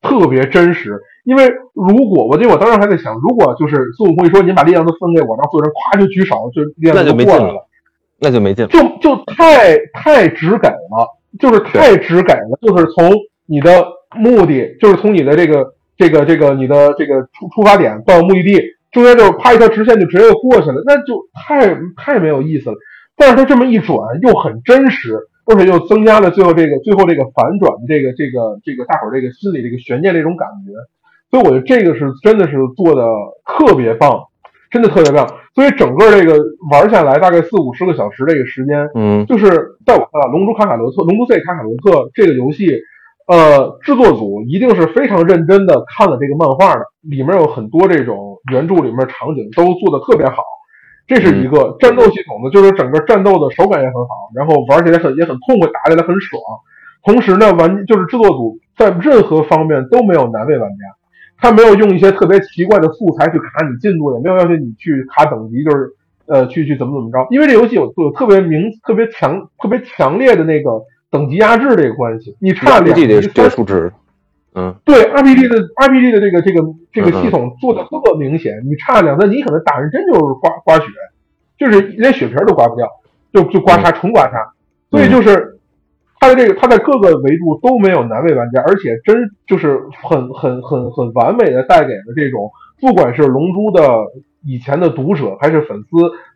[0.02, 1.00] 特别真实。
[1.26, 7.68] 因为如果我记得我当时还在想，如果就是孙悟空一说您把力量都分给我，然后所有人咵就举手，就力量就过来了，
[8.20, 11.08] 那就没劲，就就太太直给了，
[11.40, 13.12] 就是太直给了，就是从
[13.46, 13.86] 你的
[14.16, 18.62] 目的，就是从你的这个这个这个你的这个出出发点到目的地。
[18.90, 22.76] 中间就是啪一条直线就直接就过去了，那就太太没有意思了。
[23.18, 30.72] 但是他这么一转又很真实，而且又增加了最后这个最后这个反转这个这个这个大伙儿这个心里这个悬念这种感觉。
[31.30, 33.06] 所以我觉得这个是真的是做的
[33.46, 34.24] 特别棒，
[34.72, 35.28] 真的特别棒。
[35.56, 36.38] 所以整个这个
[36.72, 39.48] 玩下来大概四五十个小时这个时间，嗯，就是
[39.86, 42.80] 在我看来，《龙珠卡卡罗特》《龙珠 Z 卡卡罗特》这个游戏。
[43.28, 50.42] 呃，制作组一定是非常认真的看了这个漫画的，里面有很多这种原著里面场景都做的特别好，
[51.08, 56.42] 这是一个战斗系统呢，就是整个战斗的手感也很好，然后玩起来很也很痛快，打起来很爽。
[57.04, 60.76] 同时呢，玩就是制作组在任何方面都没有难为玩家，
[61.38, 65.94] 他没有用一些特别奇怪的素材去卡你进度，也没有要求你去卡等级，就是
[66.28, 70.84] 呃去去怎么怎么着，因为这游戏有有特别明特别强特别强烈的那个。
[71.10, 73.94] 等级压制这个关系，你差两级三数值，
[74.58, 80.86] 嗯，对，RPG 的 RPG 的这个这个这个系统做的特明显，你差两三级可能打人真就是刮刮血，
[81.60, 82.88] 就是连血皮都刮不掉，
[83.32, 84.50] 就就刮痧纯刮痧，
[84.90, 85.60] 所以就是
[86.20, 92.50] 它的这个它在各个维度都没有难为玩家，而且真就是很很很很完美的带给了这种
[92.82, 93.84] 不管是龙珠的。
[94.46, 95.88] 以前的读者还是粉丝，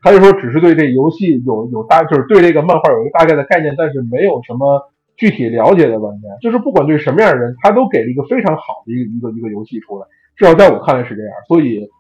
[0.02, 4.91] 还是说只是对这游戏有有大，就是对这个漫画有一个大概的概念，但是没有什么
[5.22, 10.08] 具体了解的玩家，就是不管对什么样的人，他都给了一个非常好的一个一个一个游戏出来。
[10.36, 11.32] 至少在我看来是这样。
[11.48, 11.92] 所以，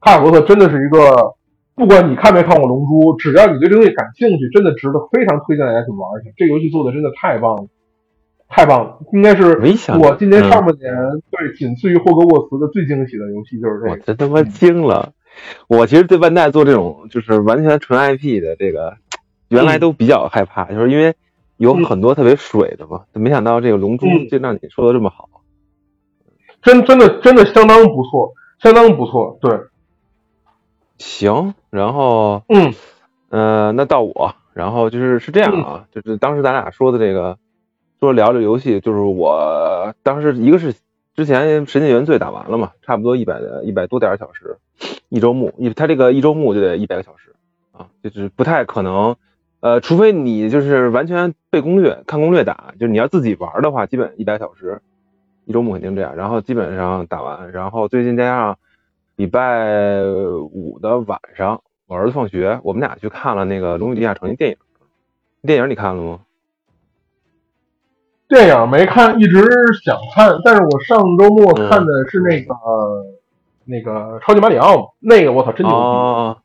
[0.00, 1.36] 卡卡罗特真的是一个，
[1.74, 6.32] 不管你看没看过《龙珠》，只要你对这东西感兴趣，真的值得非常推荐大家去玩去。
[6.38, 7.66] 这游戏做的真的太棒了，
[8.48, 8.98] 太棒了！
[9.12, 9.60] 应该是
[10.00, 10.90] 我今年上半年
[11.30, 13.90] 对仅次于霍格沃茨的最惊喜的游戏就是这个。
[13.90, 15.12] 我真他妈惊了！
[15.68, 18.96] 我其实对万代做这种就是完全纯 IP 的这个，
[19.50, 21.14] 原来都比较害怕，就是因为
[21.60, 23.04] 有很多特别水的嘛。
[23.12, 25.28] 没想到这个《龙珠》就让你说的这么好，
[26.62, 29.38] 真真的真的相当不错，相当不错。
[29.42, 29.60] 对，
[30.96, 32.72] 行，然后嗯
[33.28, 37.38] 呃，那到我，然后就是是这样啊，就是当时咱俩说的这个
[38.00, 40.74] 说聊这游戏，就是我当时一个是
[41.14, 44.58] 之前《神界原罪》打完了嘛，差不多一百一百多点小时，
[45.10, 47.34] 一周目，一他这个一周目就得一百个小时
[47.72, 49.16] 啊，就是不太可能，
[49.60, 54.80] 呃，除非你就是完全背攻略、看攻略打，就是你要自己玩的话，基本一百小时，
[55.44, 58.58] 一周目肯定这样，然后基本上打完，然后最近加上
[59.16, 64.56] 礼拜五的晚上，我儿子放学，我们俩去看了那个《龙与地下城》电影，
[65.42, 66.20] 电影你看了吗？
[68.28, 69.44] 电影没看，一直
[69.84, 72.54] 想看，但是我上周末看的是那个、
[73.64, 75.80] 那个超级马里奥，那个我操真牛逼！
[75.80, 76.38] 哦，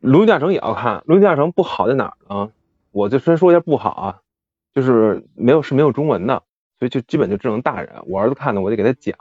[0.00, 2.50] 龙与地下城也要看，龙与地下城不好在哪儿呢？
[2.92, 4.20] 我就先说一下不好啊，
[4.74, 6.42] 就是没有是没有中文的，
[6.78, 7.90] 所以就基本就只能大人。
[8.06, 9.16] 我儿子看的，我得给他讲，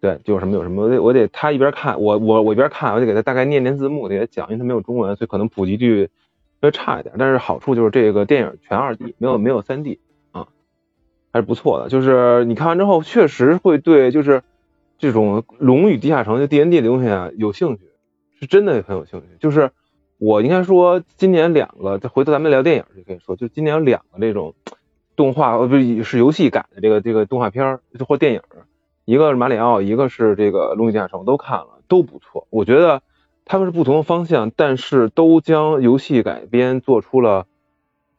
[0.00, 6.10] 对，就有什么有什么，我得我得他一边看，我我我一边看，我得给他大概念念字幕，给他讲，因为他没有中文，所以可能普及率
[6.60, 7.14] 会差一点。
[7.18, 10.00] 但是好处就是这个电影全二 D，没有没有三 D
[10.32, 10.48] 啊，
[11.32, 11.88] 还是不错的。
[11.88, 14.42] 就是你看完之后，确实会对就是
[14.98, 17.82] 这种《龙与地下城》就 D N D 的东西啊有兴趣，
[18.46, 19.26] 真的很有兴趣。
[19.38, 19.70] 就是
[20.18, 24.54] 我应该说，今年两个，再回头咱们聊电影就可以说，就今年有两个这种
[25.16, 28.42] 动画，呃，不是是游戏改的这个这个动画片或电影，
[29.04, 32.46] 一个是马里奥，一个是这个《龙与地下城》，都看了，都不错。
[32.50, 33.02] 我觉得
[33.44, 37.46] 他们是不同的方向，但是都将游戏改编做出了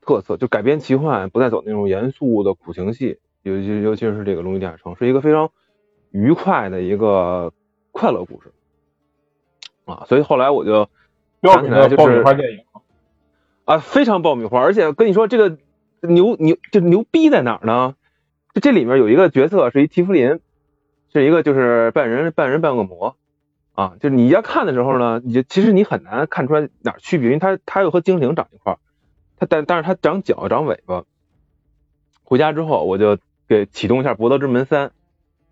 [0.01, 5.49] 特色，就改编奇幻，不再走那种严肃的苦情戏，尤尤尤其是这个《龙与地下城》，是一个非常
[6.11, 7.51] 愉快的一个
[7.91, 8.51] 快乐故事
[9.85, 10.89] 啊，所以后来我就。
[11.41, 12.63] 标准的爆米花电影
[13.65, 15.59] 啊，非常爆米花，而且跟你说这个
[16.01, 17.93] 牛牛就牛逼在哪儿呢？
[18.55, 20.39] 就这里面有一个角色是一提夫林，
[21.13, 23.15] 是一个就是半人半人半恶魔
[23.75, 28.79] 啊，就是你要看的时候呢，你就其实你很难看出来哪儿区别，因为他他又和精灵长一块儿，
[29.37, 31.03] 他但但是他长脚长尾巴。
[32.23, 34.87] 回家之后我就给启动一下《博德之门三》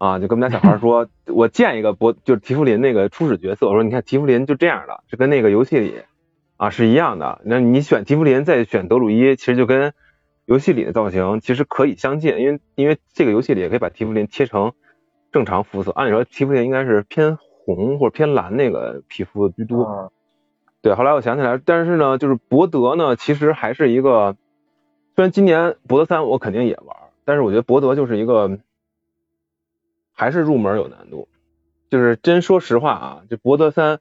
[0.03, 6.01] 啊，就跟我们家小孩说，我建一个博就是提夫林那个初始角色，我说你看提夫林就这样的，是跟那个游戏里
[6.57, 7.39] 啊是一样的。
[7.45, 9.93] 那你选提夫林再选德鲁伊，其实就跟
[10.43, 14.73] 游戏里的造型其实可以相近，因为因为这个游戏里也可以把提夫林切成
[15.31, 20.11] 正常肤色，按理说提夫林应该是偏红或者偏蓝那个皮肤居多。
[20.81, 24.35] 对，后来我想起来，但是呢，就是博德呢，其实还是一个，
[25.15, 28.59] 虽然今年博德三我肯定也玩，但是我觉得博德就是一个。
[30.13, 31.27] 还是入门有难度，
[31.89, 33.99] 就是真说实话啊，这博德三，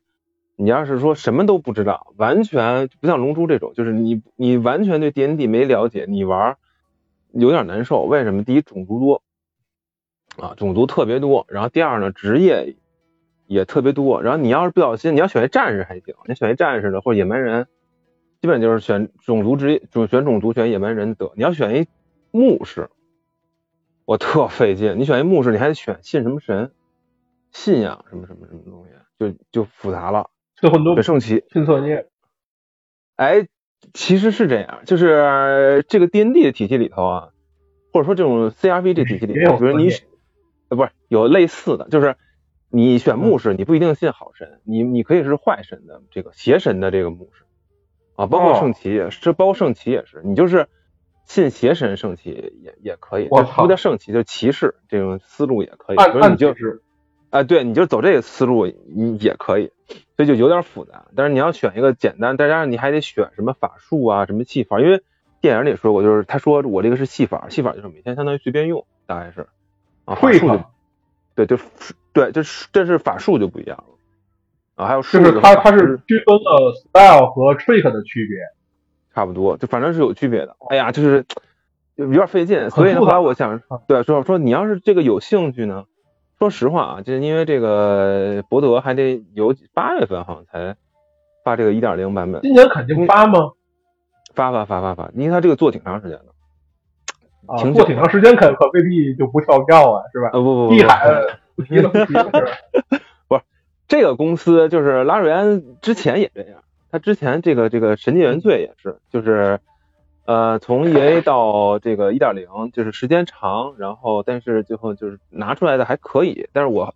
[0.57, 6.57] 你要是说什么都不知道，完全不像龙珠这种，就是你你完全对 D N D 没了解，你玩
[7.33, 8.03] 有点难受。
[8.03, 8.45] 为什么？
[8.45, 9.23] 第一种族多
[10.37, 12.77] 啊，种族特别多，然后第二呢，职业
[13.47, 17.67] 也特别多，然后你要是不小心，你要选一战士还行，你选一战士的或者野蛮人，
[18.41, 21.33] 基本就是选种族职业，就选种族选野蛮人得。
[21.37, 21.87] 你要选一
[22.31, 22.91] 牧师。
[24.05, 26.73] 我特费劲，你选一牧师，你还得选信什么神，
[27.53, 30.31] 信仰什么什么什么东西，就就复杂了。
[30.57, 32.09] 这很多圣骑信错页。
[33.15, 33.47] 哎，
[33.95, 37.29] 其实是这样，就是这个 D N D 的体系里头啊，
[37.93, 39.91] 或者说这种 C R V 这体系里头，比如你
[40.69, 42.17] 呃不是有类似的，就是
[42.71, 47.45] 你选牧师，你不一定信好神，你你可以是坏神的这个邪神的这个牧师
[48.17, 50.69] 啊，包括圣骑也是，包括圣骑也是，你就是。
[51.25, 55.97] 信邪神圣骑也也可以，不叫圣骑，就骑士这种思路也可以。
[55.97, 56.55] 所以你就，
[57.31, 59.73] 哎，对，你就走这个思路你也可以，
[60.17, 61.07] 所以就有点复杂。
[61.17, 65.03] 但是你要选一个简单，再加上你还得选什么法术啊，什么戏法，因为
[65.41, 69.47] 电影里说过，就是他说我这个是戏法，戏法就是每天相当于随便用，大概是
[70.05, 70.65] 啊，法术就
[71.35, 71.57] 对，就
[72.13, 73.95] 对，就是这是法术就不一样了
[74.75, 78.39] 啊，还有就是它它是区分了 style 和 trick 的区别。
[79.15, 80.57] 差不多，就反正是有区别的。
[80.71, 81.25] 哎呀，就是
[81.97, 85.85] 有点费劲，所以后来，我想对说说，你要是这个有兴趣呢，
[86.39, 90.77] 说实话啊，就是因为这个博德还得有八月份好像才
[91.45, 92.41] 发这个一点零版本。
[92.43, 93.53] 今年肯定发吗？
[94.35, 96.25] 发发发发发，因为他这个做挺长时间的。
[97.47, 100.29] 啊，做挺长时间，可可未必就不跳票啊，是吧？
[100.29, 101.07] 啊不不不，碧海
[101.55, 103.43] 不提了不提了，不是
[103.89, 106.63] 这个公司，就是拉瑞安之前也这样。
[106.93, 109.61] 他之前这个这个《神界原罪》也是，就是
[110.27, 116.51] 呃从 E A 到这个一点零，就是时间长，然后但是最后就是拿出来的还可以。
[116.53, 116.95] 但是我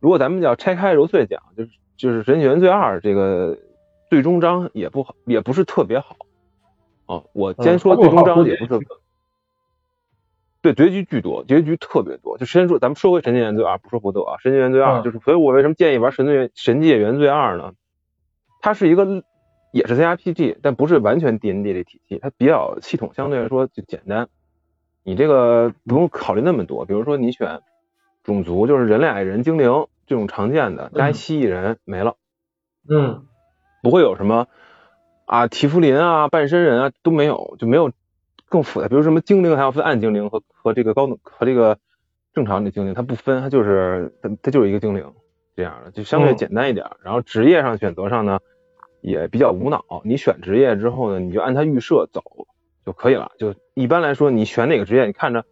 [0.00, 3.58] 如果咱们要拆开揉碎讲，就是就是《神界原罪二》这个
[4.08, 6.16] 最终章也不好，也不是特别好。
[7.04, 8.80] 哦，我先说最终章也不是，
[10.62, 12.38] 对结局巨多，结局特别多。
[12.38, 17.74] 就先说咱们说回《神界原罪二》，不说博斗啊，《神界原罪二》就是所以我为什么建议玩《神界神界原罪二》呢？
[18.62, 19.22] 它是一个。
[19.74, 24.28] 也是 C R P G，但不是完全 D N D 的体系，它比较系统相对来说就简单。
[25.02, 26.84] 你这个不用考虑那么多。
[26.84, 27.60] 比如说你选
[28.22, 32.14] 种族，就是人类、矮人、精灵这种常见的，加一蜥蜴人没了，
[32.88, 33.26] 嗯
[33.82, 34.46] 不会有什么
[35.24, 37.90] 啊提夫林啊、半身人啊都没有，就没有
[38.48, 38.86] 更复杂。
[38.86, 41.78] 比如什么精灵还要分暗精灵和和这个高等和这个
[42.32, 45.12] 正常的精灵，它不分，它就是它它就是一个精灵
[45.56, 46.86] 这样的，就相对嗯简单一点。
[47.02, 48.38] 然后职业上选择上呢
[49.04, 52.22] 也比较无脑，你选职业之后呢，你就按它预设走
[52.86, 53.32] 就可以了。
[53.38, 55.44] 就一般来说，你选哪个职业，你看着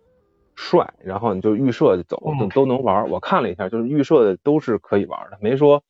[0.55, 3.11] 帅，然后你就预设就走，嗯就都能玩。
[3.11, 5.83] 我看了一下，就是预设的都是可以玩的，没说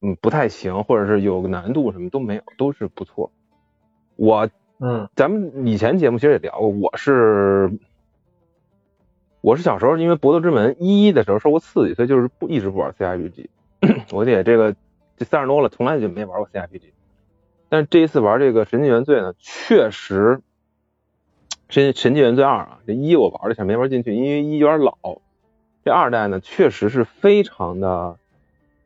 [0.00, 3.32] 嗯不太行，或者是有个难度什么都没有，都是不错。
[4.16, 4.48] 我
[4.80, 7.70] 嗯咱们以前节目其实也聊过，我是
[9.42, 13.48] 我是小时候因为《搏斗之门一》的时候受过刺激，所以就是不一直不玩 CRPG。
[14.10, 14.74] 我得这个
[15.18, 16.92] 这三十多了，从来就没玩过 CRPG。
[17.68, 20.40] 但是这一次玩这个《神纪原罪》呢，确实
[21.68, 24.96] 神《神纪原罪二》啊，这一我玩了一下没玩进去，因为一有点老。
[25.84, 28.16] 这二代呢，确实是非常的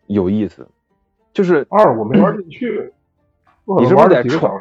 [0.06, 0.68] 有意思，
[1.32, 2.92] 就是二我没玩进去，
[3.78, 4.52] 你是不是在船？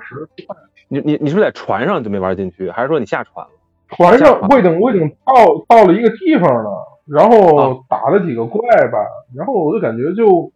[0.88, 3.52] 你你你是不是在船上就没玩进去，还是说你下船了？
[3.90, 8.98] 船上我已经我已经到到了一个地方了，然啊后打了几个怪吧，
[9.36, 10.52] 然后我就感觉就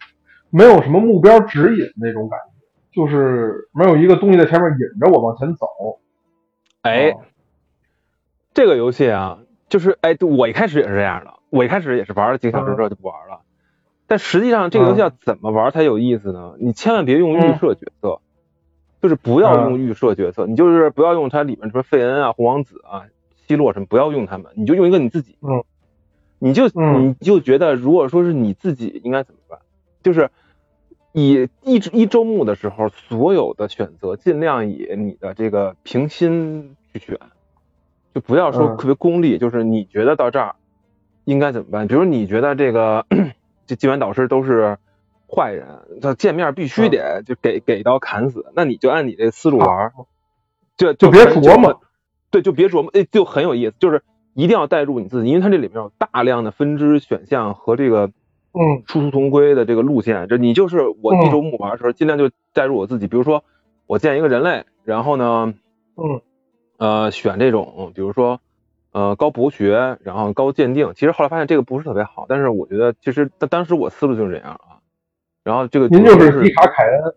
[0.56, 5.68] 没有什么目标指引那种感觉，就是没有一个东西在前面引着我往前走。
[6.82, 7.22] 哎，哦
[8.54, 13.42] 这个游戏啊，就是哎，我一开始也是这样的，我一开始也是玩了几个小时之后就不玩了。
[14.08, 16.54] 但实际上，这个游戏要怎么玩才有意思呢？
[16.58, 18.22] 你千万别用预设角色，
[19.02, 23.04] 就是不要用预设角色，你就是不要用它里面什么费恩啊、红王子啊、
[23.46, 25.36] 希洛什么，不要用他们，你就用一个你自己。
[25.42, 25.66] 嗯，
[26.40, 29.60] 你就嗯你就觉得，如果说是你自己应该怎么办？
[30.04, 30.30] 就是
[31.16, 37.18] 以一一周目的时候，所有的选择尽量以你的这个平心去选，
[38.14, 38.78] 就不要说嗯。
[38.78, 40.56] 特别功利，就是你觉得到这儿
[41.24, 41.88] 应该怎么办？
[41.88, 43.06] 比如你觉得这个
[43.66, 44.78] 这纪元导师都是
[45.26, 45.66] 坏人，
[46.02, 49.94] 他见面必须得就给给刀砍死，那你就按你这思路玩儿，
[50.76, 51.80] 就就别琢磨，
[52.30, 54.04] 对，就别琢磨，哎，就很有意思，就是
[54.34, 58.12] 一定要带入你自己，因为它这里面有大量的分支选项和这个
[58.56, 58.84] 嗯。
[58.88, 61.26] 殊途同归的这个路线，这你就是我嗯。
[61.26, 63.44] 一周目玩的时候，尽量就带入我自己，比如说
[63.88, 65.54] 我见一个人类，然后呢，
[65.98, 66.22] 嗯。
[66.78, 68.40] 呃，选这种，比如说
[68.92, 74.80] 呃高博学，然后高鉴定，其实后来发现这个不是特别好，但是我觉得其实当当时我思路就是这样啊，
[75.44, 77.16] 然后这个您就是迪卡凯恩。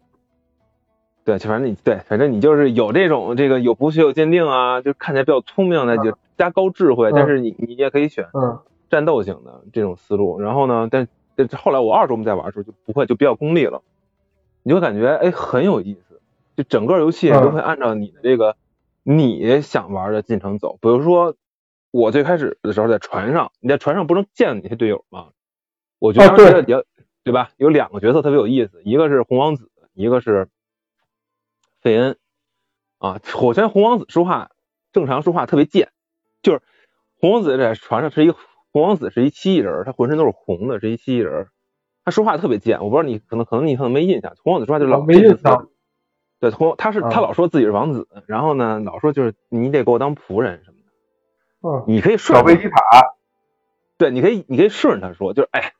[1.25, 8.59] 对，反正你对，反正你就是有这种这个有博学有鉴定啊，就看起来比较聪明的，就加高智慧，但是你你也可以选嗯。
[8.89, 10.41] 战斗型的这种思路。
[10.41, 11.09] 然后呢，但但
[11.57, 13.83] 后来我二周目再玩的时候就不会，就比较功利了，
[14.63, 16.21] 你就感觉哎很有意思，
[16.57, 18.57] 就整个游戏嗯都会按照你的这个
[19.03, 20.79] 你想玩的进程走。
[20.81, 21.37] 比如说
[21.91, 25.29] 我最开始的时候在船上，你在船上不能见那些队友吗？
[25.99, 26.85] 我觉得啊对当时觉得比较
[27.25, 27.51] 对吧？
[27.57, 30.49] 有两个角色特别有意思，一个是红王子，一个是
[31.81, 32.17] 费恩
[32.99, 33.21] 啊。
[33.41, 34.51] 我觉得红王子说话
[34.93, 35.91] 正常说话特别贱，
[36.43, 36.63] 就是
[37.21, 38.33] 红王子在船上是一
[38.79, 41.49] 红王子是一蜥蜴人，他浑身都是红的，是一蜥蜴人，
[42.05, 42.79] 他说话特别贱。
[42.79, 45.69] 我不知道你可能可能你可能没印象，红王子说话就老哦没印象。
[46.39, 52.79] 对，红他是啊他老说自己是王子，然后呢老说就是你得给我当仆人什么的，嗯，你可以顺着小贝吉塔。
[53.99, 55.73] 对，你可以你可以顺着他说，就是哎，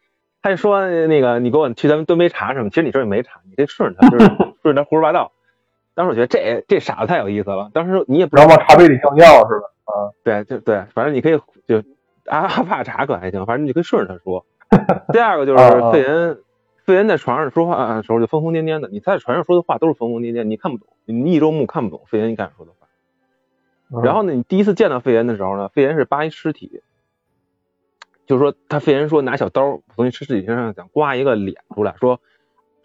[0.43, 4.27] 他就说那个你给我去咱们端杯茶什么，其实你这也没茶，你可以顺着他，就是
[4.61, 5.31] 顺着他胡说八道。
[5.95, 9.67] 当时我觉得这这傻子太有意思了，当时你也不知道往茶杯里尿尿是吧？
[10.25, 11.83] 对，就对，反正你可以就
[12.29, 14.45] 阿阿帕查可还行，反正你可以顺着他说。
[15.13, 16.39] 第二个就是费恩，
[16.85, 22.87] 费恩在床上说话的时候就疯疯癫癫的，你在船上说的话都是疯疯癫癫，你看不懂，你一周目看不懂费恩一开始说的话。
[23.91, 26.83] 嗯然后呢，你第一次见到费恩的时候呢，费恩是扒一尸体，
[28.27, 32.21] 就是说他费恩说拿小刀从你尸体身上想刮一个脸出来，说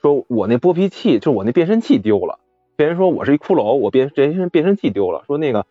[0.01, 2.39] 说我那剥皮器就是我那变身器丢了。
[2.77, 5.65] 费恩说我是一骷髅，我变这身变身器丢了，说那个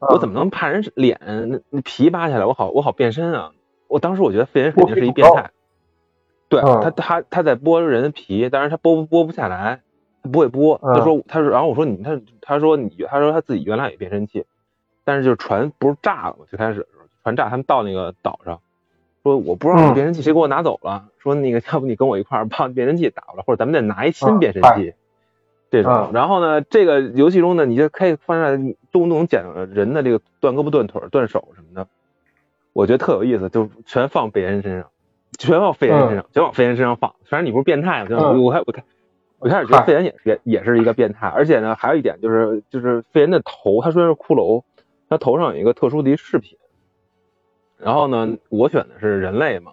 [0.00, 3.50] 我怎么能怕人脸那那皮扒下来，我好我好变身啊？
[3.88, 5.50] 我当时我觉得费人肯定是一变态，
[6.48, 9.80] 对嗯他他他在剥人的皮，但是他剥剥不下来，
[10.22, 10.78] 他不会剥。
[10.94, 14.44] 他说他说，然后我说你他他说你他说他自己原来有变身器，
[15.04, 16.44] 但是就是船不是炸了吗？
[16.48, 18.60] 最开始的时候船炸，他们到那个岛上，
[19.22, 24.94] 说我不知道你变身器谁给我拿走了，说那个要不你跟我一块儿把变身器打过来，或者咱们再拿一新变身器。
[25.70, 31.88] 这种，嗯然后呢，这个游戏中呢，你就可以发现动不动捡人的这个断胳膊、断腿、断手什么的，
[32.72, 34.90] 我觉得特有意思，就全放贝恩身上，
[35.38, 37.14] 全往费恩身上，全往费恩身上放。
[37.24, 38.08] 反正你不是变态吗？
[38.08, 38.82] 就嗯我开我开
[39.40, 44.62] 我开始觉得费恩也是也是一个变态，而且呢，还有一点就是就是费恩的头，他虽然是骷髅，
[45.08, 46.58] 他头上有一个特殊的一饰品，
[47.76, 49.72] 然后呢，我选的是人类嘛，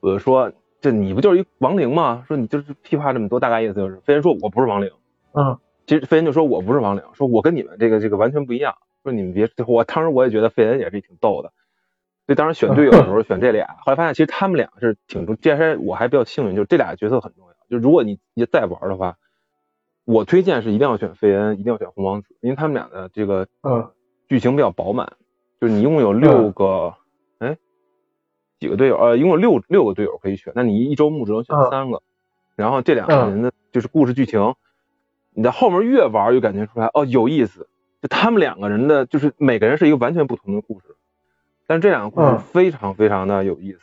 [0.00, 2.24] 我就说这你不就是一亡灵吗？
[2.26, 4.90] 说你就是屁话这么多，大概意思就是飞人说我不是亡灵。
[5.34, 8.74] 嗯，其实飞恩就说我不是亡灵，说我跟你们这个这个完全不一样。
[9.02, 11.52] 说你们别，我当时我也觉得费恩也是挺逗的，
[12.26, 17.52] 所以当时选队友的时候 选这俩，后来发现其实他们俩是挺重，这还我还比较幸运，就是这俩角色很重要。
[17.68, 19.16] 就如果你你再玩的话，
[20.04, 23.90] 我推荐是一定要选费恩，一定要选红王子，因为他们俩的这个嗯
[24.28, 25.14] 剧情比较饱满，
[25.60, 26.94] 就是你一共有六个，
[27.38, 27.56] 哎，
[28.60, 28.96] 几个队友？
[28.98, 32.02] 呃，一共有六六个队友可以选，那你一周目只能选三个，
[32.54, 34.54] 然后这两个人的就是故事剧情，
[35.34, 37.68] 你在后面越玩越感觉出来哦有意思。
[38.00, 40.96] 就他们两个人的，就是每个人是一个完全不同的故事，
[41.68, 43.78] 但是这两个故事非常非常的有意思。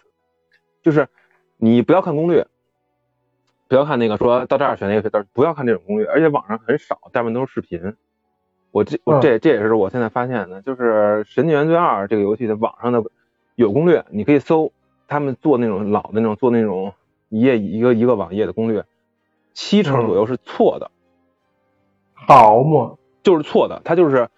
[0.84, 1.08] 就是
[1.56, 2.46] 你不要看攻略，
[3.70, 7.96] 不要看那个说到这儿选那个，不要看这种攻略，而且网上很少，大部分都是视频。
[8.72, 13.02] 我这我这这也是我现在发现的，就是《神经元罪二》这个游戏的网上的
[13.56, 14.74] 有攻略，你可以搜
[15.08, 16.94] 他们做那种老的那种做那种
[17.30, 18.84] 一页一个一个网页的攻略，
[19.54, 20.92] 七成左右是错的。
[22.28, 22.96] 好嘛。
[23.22, 24.30] 就是错的，他就是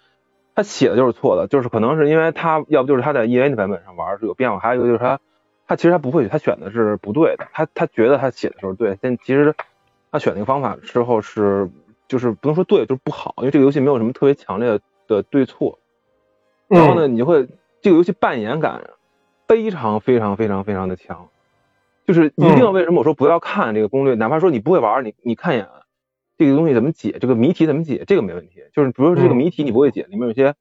[0.55, 5.19] 他写的就是错的，就是可能是因为他要不就是他在 E A 的版本上玩是有变化，还有一个就是他
[5.67, 9.55] 他其实他不会，他选的是不对的，他他觉得他写的时候对，但其实
[10.11, 11.69] 他选那个方法之后是
[12.07, 15.77] 就是不能说对，就是不好，因为这个游戏没有什么特别强烈的对错。
[16.67, 17.47] 然后呢，你就会
[17.81, 18.81] 这个游戏扮演感
[19.47, 21.29] 非常非常非常非常的强，
[22.07, 25.67] 就是一定为什么我说不要看这个攻略，哪怕说你不会玩，你你看一眼。
[26.41, 27.19] 这个东西怎么解？
[27.21, 28.03] 这个谜题怎么解？
[28.07, 28.63] 这个没问题。
[28.73, 30.55] 就是比如说这个谜题你不会解，里面有些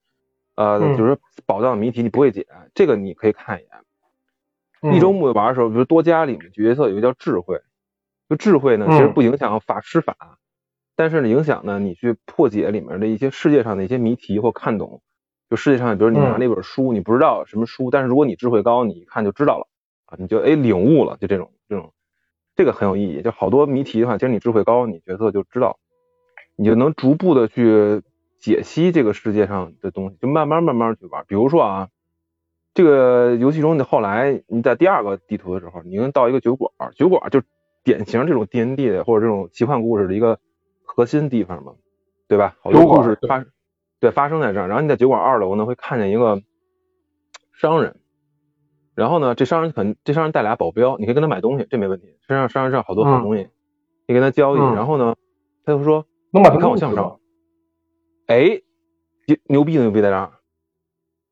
[0.53, 1.17] 呃，就是
[1.47, 4.93] 宝藏谜题你不会解，这个你可以看一眼。
[4.95, 7.59] 一周目玩的时候，比如多加里面角色有一个叫智慧，
[8.29, 10.37] 就智慧呢其实不影响法师法，
[10.95, 15.01] 但是呢影响呢你去破解里面的一些世界上的一些谜题或看懂。
[15.49, 19.67] 就世界上，比如你拿那本书，你不知道什么书，但是如果你智慧高，你一看就知道了
[20.05, 21.91] 啊，你就哎领悟了，就这种这种。
[22.61, 25.79] 这个很有意义，就好多谜题的话，其实你智慧高，你角色就知道，
[26.55, 28.03] 你就能逐步的去
[28.37, 31.25] 解析这个世界上的东西，就慢慢慢慢去玩。
[31.27, 31.89] 比如说啊，
[32.75, 37.41] 这个游戏中你后来你在第二个地图的时候，你能到一个酒馆，酒馆就
[37.83, 40.37] 典型这种 D N D 的或者这种奇幻故事的一个
[40.83, 41.73] 核心地方嘛，
[42.27, 42.57] 对吧？
[42.61, 43.43] 好多故事发
[43.99, 46.43] 对发生在这儿，然后你在酒馆二楼呢会看见一个
[47.53, 48.00] 商人。
[48.95, 52.17] 然后呢，这商人肯这商人带俩保镖，你可以跟他买东西，这没问题。
[52.27, 53.49] 身上商人上好多好东西，
[54.07, 54.59] 你跟他交易。
[54.59, 55.15] 然后呢，
[55.65, 57.19] 他就说：“能把你看我像不像？”
[58.27, 58.61] 哎，
[59.47, 60.31] 牛逼的牛逼在这儿，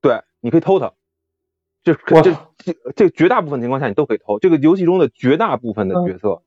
[0.02, 0.94] 对，你可以偷他。
[1.82, 2.22] 这这
[2.58, 4.38] 这这绝大部分情况下你都可以偷。
[4.40, 6.44] 这个游戏中的绝大部分的角色，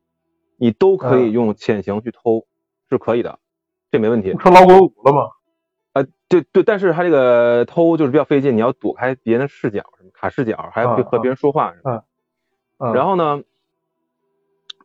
[0.58, 2.46] 你都可以用潜行去偷，
[2.90, 3.38] 是可以的，
[3.90, 4.34] 这没问题。
[4.38, 5.22] 成老滚五了吗？
[5.95, 12.03] 呃，对对，但是他这个偷就是比较费劲，你要躲开别人的视角，什么卡视角，还要和别人说话什么。
[12.78, 12.95] 嗯。
[12.95, 13.43] 然后呢，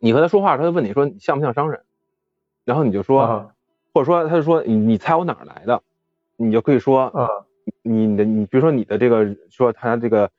[0.01, 1.81] 你和他说话，他就问你说你像不像商人？
[2.65, 3.51] 然后你就说，
[3.93, 5.81] 或者说他就说你你猜我哪儿来的？
[6.35, 7.27] 你就可以说，嗯，
[7.83, 10.29] 你的你比如说你的这个说他这个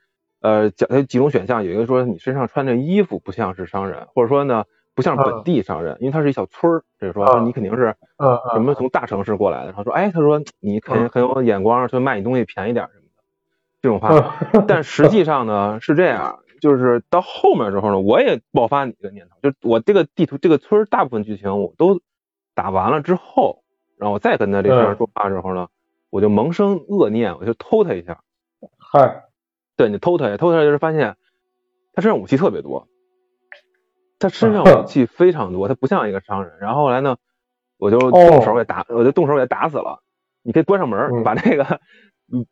[0.41, 4.65] 呃讲他几种选项，有一个说你身上穿的衣服不像是商人，或者说呢。
[4.99, 7.95] 不像本地商人，因为他是一小村儿，就是说你肯定是
[8.53, 9.67] 什么从大城市过来的。
[9.67, 13.23] 然后说，哎，他说你肯定很有眼光，说卖你东西便宜点什么的
[13.81, 14.37] 这种话。
[14.67, 22.01] 但实际上呢是这样，就是到后面之后呢，我也爆发你的念头，就我这个地图这个村大部分剧情我都
[22.57, 23.63] 打完了之后，
[23.99, 25.69] 然后我再跟他这事儿说话的时候呢，
[26.11, 28.19] 我就萌生恶念，我就偷他一下。
[28.77, 29.23] 嗨，
[29.77, 31.17] 对你偷他，偷他就是发现
[31.93, 32.89] 他身上武器特别多。
[34.19, 36.59] 他身上武器非常多，他不像一个商人。
[36.61, 37.17] 然后后来呢，
[37.79, 40.03] 我就动手给打，我就动手给他打死了。
[40.43, 41.81] 你可以关上门，把那个，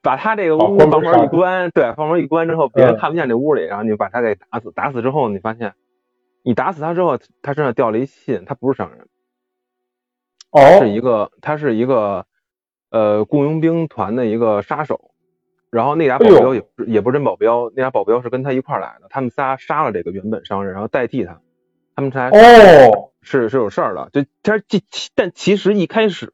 [0.02, 4.70] 把他这个屋房门一关，对，房门一关之后，别人看不见这屋里，然后你就把他给打死。
[4.72, 5.74] 打死之后，你发现，
[6.44, 9.08] 你打死他之后，他身上掉了一信，他不是商人，
[10.50, 12.26] 哦，是一个，他是一个
[12.90, 15.12] 呃雇佣兵团的一个杀手。
[15.70, 21.40] 然后那俩保镖也不是也不是真保镖，那俩保镖是跟他一块来的，他们仨杀了这个原本商人，然后代替他。
[21.96, 24.80] 他们才哦，是是有事儿的，就他这
[25.14, 26.30] 但其实一开始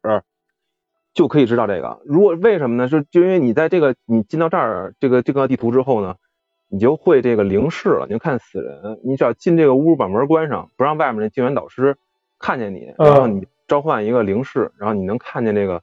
[1.13, 2.01] 就可以知道这个。
[2.03, 2.89] 如果为什么呢？
[2.89, 6.15] 是就因为你在这个你进到这儿这个这个地图之后呢，
[6.67, 8.05] 你就会这个灵视了。
[8.07, 11.95] 你就看死人，你只要进这个屋，把门关上，不让外面的救援导师
[12.39, 15.81] 看见你，然后你召唤一个灵视，然后你能看见这个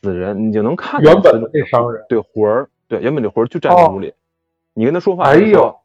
[0.00, 4.14] 死人，你就能看原本的这商人对魂儿，对原本这魂儿就站在屋里，
[4.74, 5.76] 你跟他说话，哎呦，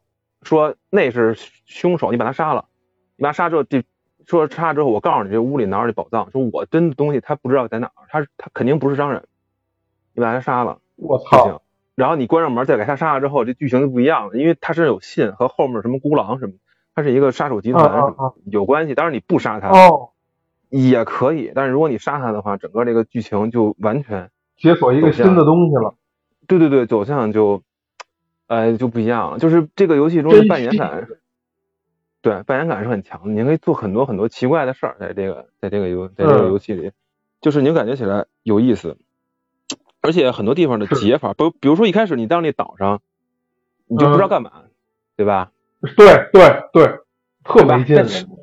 [0.42, 1.36] 说那是
[1.66, 2.64] 凶手，你把他杀了。
[3.18, 3.82] 拿杀之后，这
[4.26, 6.30] 说杀之后，我告诉你，这屋里哪有这宝藏？
[6.30, 9.24] 说我真的东西他不知道在哪儿，他他肯定不是商人，
[10.14, 11.60] 你把他杀了，我操！
[11.94, 16.52] 然后你关上门再给他杀了之后，这剧情就不一样了，因为他身上有信和后面什么孤狼什么，
[16.94, 18.94] 他是一个杀手集团什么有关系。
[18.94, 20.10] 当然你不杀他哦
[20.70, 25.94] 也可以，但是如果你杀他的话，整个这个剧情就完全解锁一个新的东西了。
[26.46, 27.62] 对对对，走向就，
[28.46, 29.38] 呃，就不一样了。
[29.38, 31.08] 就是这个游戏中的扮演感，
[32.28, 33.32] 对，扮演感是很强的。
[33.32, 36.92] 你可以做很多很多奇怪的事儿，在这个在这个游在这个游戏里，
[37.40, 38.98] 就是你感觉起来有意思。
[40.00, 43.00] 而且很多地方的解法，不，比如说一开始你到那岛上，
[43.86, 44.52] 你就不知道干嘛，
[45.16, 45.52] 对吧？
[45.96, 47.00] 对对对，
[47.44, 47.96] 特没劲。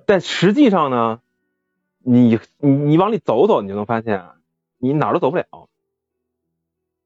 [0.06, 1.22] 但实际上呢，
[2.00, 4.26] 你你你往里走走，你就能发现，
[4.80, 5.46] 你哪儿都走不了。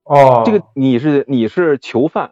[0.03, 2.31] 哦，这个你是你是囚犯，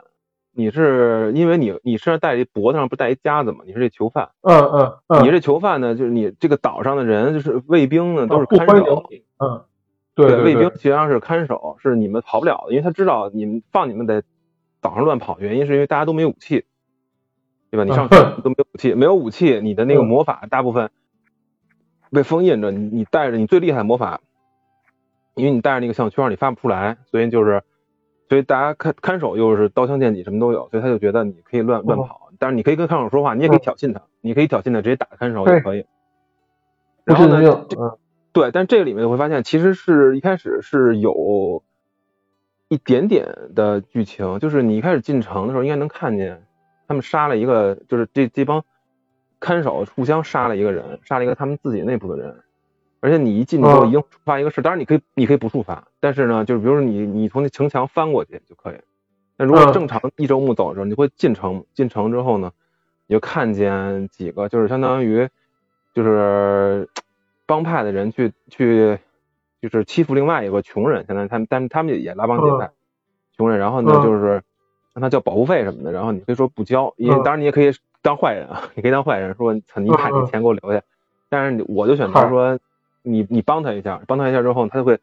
[0.57, 3.59] 你是因为你你身上带一脖子上不带一夹子吗？
[3.67, 4.31] 你是这囚犯。
[4.41, 5.23] 嗯嗯嗯。
[5.23, 9.03] 你这囚犯呢，就是你这个岛上的人，就是卫兵呢，都是看守。
[9.37, 9.63] 嗯。
[10.15, 14.23] 对，卫兵实际上是看守，是你们跑不了的，因为他知道你们放你们在
[14.81, 16.65] 岛上乱跑，原因是因为大家都没有武器，
[17.69, 17.83] 对吧？
[17.83, 20.89] 你上船都没有武器，没有武器，你的那个魔法大部分
[22.09, 24.21] 被封印着，你你带着你最厉害的魔法，
[25.35, 27.61] 因为你带着那个项圈，你发不出来，所以就是，
[28.29, 35.85] 所以大家看看守又是刀枪剑戟什么都有，所以他就觉得你可以乱乱跑，但是你可以跟看守说话，你也可以挑衅他，你可以挑衅他，直接打看守也可以。
[37.05, 37.39] 然后呢？
[38.33, 41.63] 对，但这个里面你会发现，其实是一开始是有
[42.67, 46.43] 一点点的剧情，就是你一开始进城的时候，应该能看见
[46.87, 48.63] 他们杀了一个，就是这这帮
[49.39, 52.43] 看守互相杀了一个人，杀了一个他们自己内部的人，
[52.99, 58.75] 而且你一进去之后已经触发一个事，当然你可以你可以不触发，但是呢，就是比如说你你从那城墙翻过去就可以。
[59.37, 62.51] 那如果正常一周目走的时候，你会进城，进城之后呢，
[63.07, 65.27] 你就看见几个，就是相当于
[65.93, 66.87] 就是。
[67.49, 68.99] 帮派的人去去
[69.61, 72.69] 就是欺负另外一个穷人，现在他们但是他们也拉帮结派，
[73.37, 74.43] 穷人，然后呢就是
[74.93, 77.71] 让他交保护费什么的，然后你可以说不交，因为当然你也可以
[78.01, 80.81] 当坏人啊， 你可以当坏人说操你把你钱给我留下，
[81.29, 82.59] 但是我就选择说
[83.07, 84.99] 你你帮他一下，帮他一下之后他就会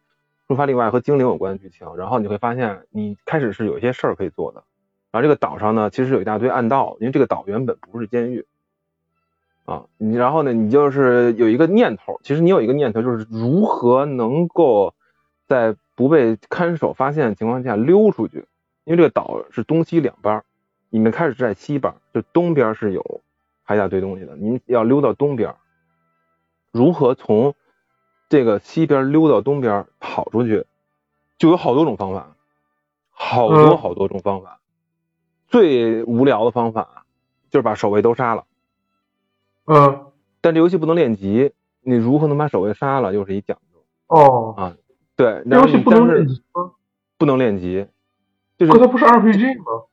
[0.47, 4.63] 触发另外和精灵有关的剧情，然后你会发现你开始是有一些事儿可以做的，
[5.11, 8.47] 然后这个岛上呢其实有一大堆暗道，因为这个岛原本不是监狱。
[9.67, 10.53] 啊，你然后呢？
[10.53, 14.93] 你就是有一个念头，其实你有一个念头，就是如何能够
[15.47, 18.45] 在不被看守发现的情况下溜出去。
[18.85, 20.43] 因为这个岛是东西两边，
[20.91, 23.23] 你们开始在西边，就东边是有
[23.63, 25.55] 还一大堆东西的，您要溜到东边。
[26.71, 27.55] 如何从
[28.35, 30.65] 这个西边溜到东边跑出去，
[31.39, 32.35] 就有好多种方法，
[33.13, 34.59] 好多好多种方法。
[35.47, 37.07] 最无聊的方法
[37.49, 38.43] 就是把守卫都杀了。
[39.67, 40.07] 嗯，
[40.41, 43.81] 但这游戏不能练级，你如何能把守卫杀了，又是一讲究。
[44.09, 44.77] 哦，啊，
[45.15, 46.73] 对，游戏不能练级吗？
[47.17, 47.87] 不能练级，
[48.59, 49.85] 就是可它不是 RPG 吗？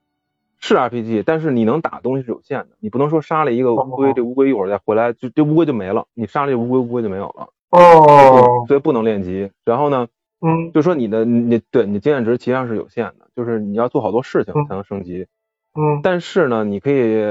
[0.58, 7.50] 是 RPG，但是你能打东西是有限的，你不能说杀了一个乌龟，这乌龟一会儿再回来，就这乌龟就没了，你杀了这乌龟，乌龟就没有了。
[7.72, 9.52] 哦，所以不能练级。
[9.66, 10.08] 然后呢，
[10.42, 15.28] 嗯，就说你的你对你经验值实际上是有限的，就是你要做好多事情才能升级。
[15.74, 17.24] 嗯，但是呢，你可以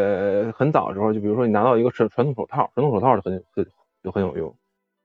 [0.53, 3.67] 很早的时候，就比如说你拿到一个传传统手套，传统手套就很很
[4.03, 4.55] 就很有用。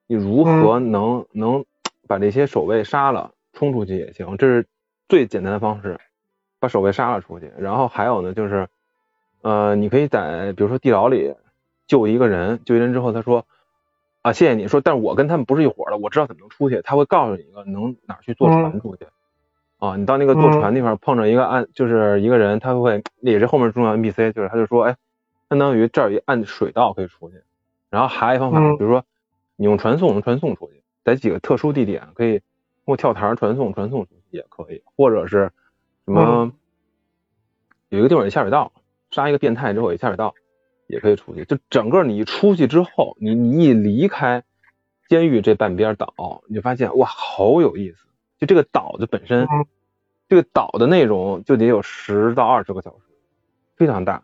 [0.07, 1.65] 你如何能能
[2.07, 4.65] 把这些守卫杀了，冲出去也行，这是
[5.09, 5.99] 最简单的方式，
[6.59, 7.51] 把守卫杀了出去。
[7.57, 8.67] 然后还有呢，就是
[9.41, 11.33] 呃，你可以在比如说地牢里
[11.87, 13.45] 救一个人，救一人之后，他说
[14.25, 14.67] 啊谢谢你。
[14.67, 19.05] 说，但是我跟他们不是一伙的，我知道怎么能出去，他会告诉你一个能哪去坐船出去。
[19.77, 24.95] 啊，你到那个坐船地方碰着一个暗，就是一个人，他会也是后面重要 NPC，就是他就说，哎，
[25.47, 27.43] 相当于这儿一暗水道可以出去。
[27.91, 29.05] 然后还有一方法，比如说
[29.57, 35.51] 你用传送能传送出去，在几个特殊地点可以通过跳台传送传送出去也可以，或者是
[36.05, 36.51] 什么
[37.89, 38.71] 有一个地方有下水道，
[39.11, 40.33] 杀一个变态之后有下水道
[40.87, 41.45] 也可以出去。
[41.45, 44.43] 就整个你一出去之后，你你一离开
[45.07, 47.97] 监狱这半边岛，你就发现哇，好有意思。
[48.39, 49.47] 就这个岛的本身，
[50.27, 53.05] 这个岛的内容就得有十到二十个小时，
[53.75, 54.23] 非常大。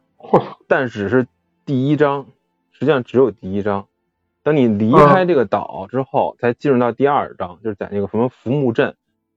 [0.67, 1.27] 但只是
[1.65, 2.27] 第一章，
[2.71, 3.87] 实际上只有第一章。
[4.43, 8.95] 等你离开这个岛之后，才进入到第二章，就是在那个什么浮木镇。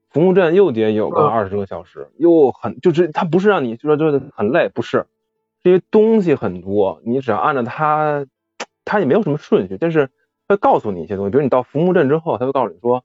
[0.09, 5.07] 浮木镇又得有个二十个小时，又很就是它不是让你就说就是很累，不是，
[5.65, 8.25] 因为东西很多，你只要按照它，
[8.85, 10.11] 它也没有什么顺序，但是
[10.47, 11.33] 会告诉你一些东西。
[11.33, 13.05] 比如你到浮木镇之后，他会告诉你说。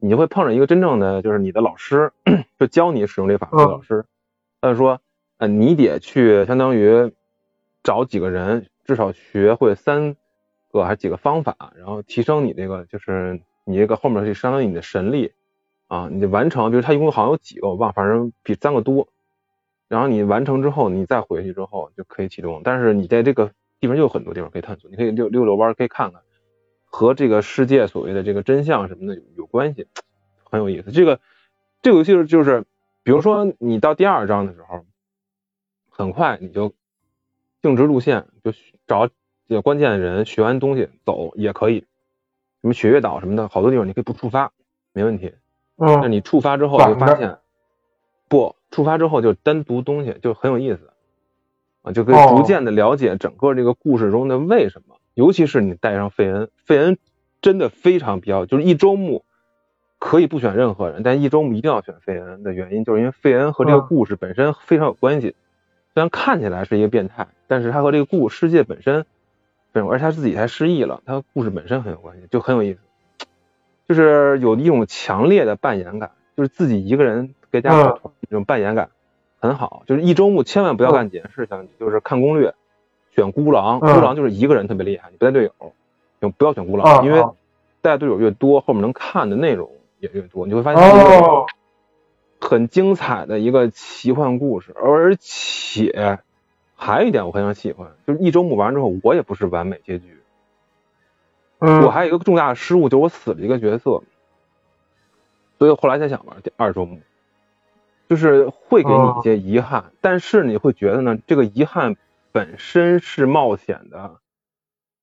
[0.00, 2.12] 你就会碰上一个真正的，就是你的老师，
[2.56, 4.04] 就教你使用这法术的老师。
[4.60, 5.00] 他就说，
[5.38, 7.12] 呃，你得去相当于
[7.82, 10.14] 找几个人，至少学会三
[10.70, 15.32] 个还是几个方法，然后提升你这个，就是你这个后面是相当于你的神力
[15.88, 16.08] 啊。
[16.12, 19.08] 你完成，比如他一共好像有几个，我忘，反正比三个多。
[19.88, 22.60] 然后你完成之后，你再回去之后就可以启动。
[22.62, 26.20] 但是你在这个地方又有很多地方可以探索，你可以溜溜溜弯，可以看看，
[26.84, 29.86] 和这个世界所谓的这个真相什么的有有关系，
[30.44, 30.90] 很有意思。
[30.90, 31.20] 这个
[31.82, 32.64] 这个游戏就是，
[33.02, 34.84] 比如说你到第二章的时候，
[35.88, 36.74] 很快你就
[37.62, 38.52] 径直路线，就
[38.86, 39.14] 找几
[39.48, 41.86] 个关键的人，学完东西走也可以。
[42.60, 44.52] 什么雪月岛什么的，好多地方你可以不触发，
[44.92, 45.32] 没问题。
[45.76, 47.38] 嗯，那你触发之后就发现，
[48.28, 50.90] 不触发之后就单独东西就很有意思
[51.82, 54.96] 啊，就可以逐渐的了解整个这个故事中的为什么。
[55.14, 56.98] 尤其是你带上费恩，费恩
[57.40, 59.24] 真的非常必要，就是一周目
[59.98, 65.34] 可以不选任何人，但一周目一定要选费恩的原因，就是因为费恩和这个故事本身非常有关系。
[65.94, 69.06] 虽然看起来是一个变态，但是他和这个故世界本身。
[69.74, 72.80] 而且他自己还失忆了，他和故事本身很有关系，就很有意思，
[73.86, 77.70] 就是有一种强烈的扮演感，就是自己一个人给家
[78.22, 78.90] 这种扮演感
[79.40, 79.82] 很好。
[79.86, 82.54] 就是一周目千万不要干几件事情，就是看攻略，
[83.14, 85.72] 选孤狼，孤狼就是一个人特别厉害，你不带队友，
[86.20, 87.24] 就不要选孤狼，因为
[87.80, 89.70] 带队友越多，后面能看的内容
[90.00, 91.46] 也越多，你会发现
[92.40, 96.18] 很精彩的一个奇幻故事，而且。
[96.80, 100.16] 还有一点我非常喜欢，就是一周目完之后，我也不是完美结局。
[101.58, 104.04] 嗯，我还有一个重大的失误，就是我死了一个角色，
[105.58, 107.00] 所以后来才想玩第二周目，
[108.08, 111.96] 就是会给你一些遗憾，但是你会觉得呢，这个遗憾
[112.32, 114.20] 本身是冒险的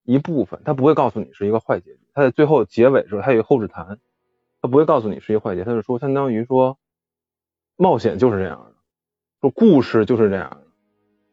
[0.03, 1.99] 一部分，他不会告诉你是一个坏结局。
[2.13, 3.99] 他在最后结尾的时候，他有后置谈，
[4.61, 6.77] 他不会告诉你是一个坏结，他就说相当于说，
[7.75, 8.75] 冒险就是这样的，
[9.41, 10.63] 说故事就是这样的。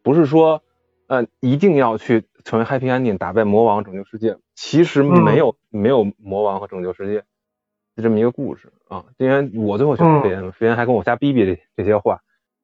[0.03, 0.61] 不是说，
[1.07, 4.37] 呃，一定要去成为 Happy Ending 打败魔王拯救世界。
[4.53, 7.23] 其实没有没有魔王和拯救世界，
[7.95, 9.05] 就这么一个故事啊。
[9.17, 12.21] 因为我最后选费恩，费恩还跟我瞎逼逼这这些话，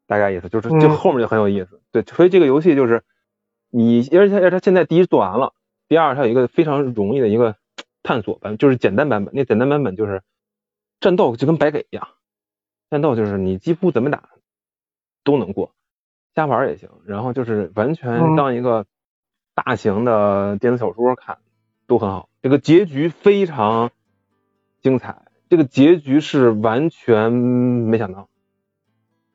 [0.07, 1.81] 大概意思就是就后面就很有意思。
[1.91, 3.03] 对，所以这个游戏就是
[3.69, 5.53] 你，而且而且它现在第一做完了，
[5.87, 7.55] 第二它有一个非常容易的一个
[8.03, 9.33] 探索版，就是简单版本。
[9.35, 10.21] 那简单版本就是
[10.99, 12.07] 战斗就跟白给一样，
[12.89, 14.29] 战斗就是你几乎怎么打
[15.23, 15.73] 都能过。
[16.35, 18.85] 瞎玩也行，然后就是完全当一个
[19.55, 21.39] 大型的电子小说看，
[21.85, 22.29] 都很好。
[22.41, 23.91] 这个结局非常
[24.81, 25.15] 精彩，
[25.49, 28.27] 这个结局是完全没想到。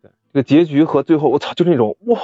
[0.03, 2.18] 对，这个结局和最后，我操，就是那种哇，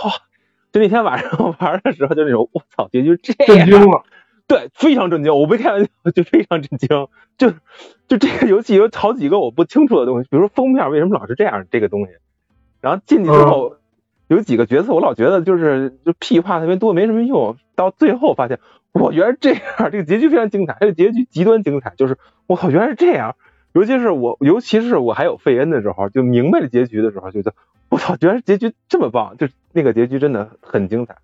[0.72, 4.04] 就那天晚上玩的时候，就那种我操，结局这样，震惊了。
[4.46, 6.88] 对，非常震惊，我没开玩笑，就非常震惊。
[7.38, 7.50] 就
[8.08, 12.12] 就这个游戏有好几个我不清楚的东西，比如说封面为什么老是这样，这个东西，
[12.80, 13.76] 然后进去之后。
[14.30, 17.56] 有几个角色，我老觉得就是就屁话特别多，没什么用。
[17.74, 18.60] 到最后发现，
[18.92, 21.94] 我原来这样，这个结局非常精彩，这个结局极端精彩。
[21.96, 22.16] 就是
[22.46, 23.36] 我操，原来是这样。
[23.72, 27.54] 尤其是我，尤其是我还有费恩的时候，就明白了结局的时候，觉得
[27.88, 31.18] 我操，原来结局这么棒，就那个结局真的很精彩。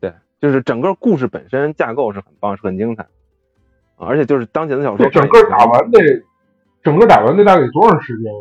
[0.00, 3.06] 对，就是整个故事本身架构是很棒，是很精彩。
[3.96, 5.98] 而且就是当前的小说，整个打完得，
[6.82, 8.32] 整个打完得大概多长时间？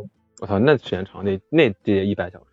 [0.42, 2.46] 我操，那时间长，那那得一百小时。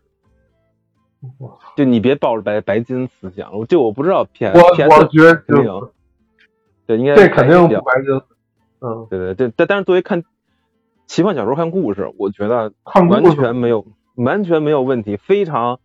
[1.77, 5.71] 就你别抱着白白金思想了，就我不知道 P S P S 觉得肯定，
[6.87, 8.21] 对，应该这肯定不白金。
[8.81, 10.23] 嗯，对对对，但但是作为看
[11.07, 12.73] 奇幻小说看故事，我觉得
[13.09, 15.81] 完全没有完全没有问题，非常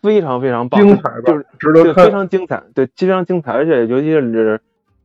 [0.00, 4.60] 非常非常棒，精彩，就是值得看，非常精彩，对，非常精彩，而且尤其是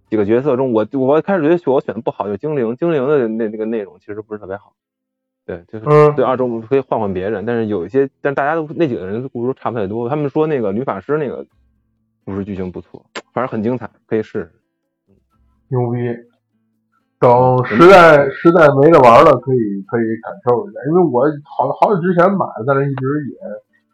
[0.09, 4.73] 几个角色中，我我开始觉得我选的不好，就精灵，精灵的那那个内容其实不是特别好。
[5.45, 10.07] 对，就是对二周目可以换换别人，但是有一些，但大家都那几个人的故事都差不太多。
[10.07, 11.43] 他们说那个女法师那个
[12.23, 13.03] 故事剧情不错，
[13.33, 14.51] 反正很精彩，可以试试。
[15.69, 15.97] 牛逼！
[17.19, 20.79] 等实在实在没得玩了，可以可以感受一下。
[20.89, 23.37] 因为我好好久之前买的，但是一直也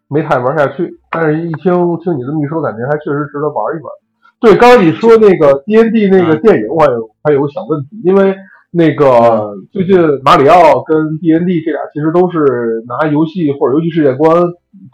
[0.08, 1.00] 没太玩下去。
[1.12, 3.92] 但是一听听你这么一说，感觉还确实值得玩一玩。
[4.40, 8.36] 对，刚刚你说那个 D N D 那个电影，我有还有个小问题，因为。
[8.78, 14.36] 那个最近马里奥跟 D N D 这俩其实都是拿游戏或者游戏世界观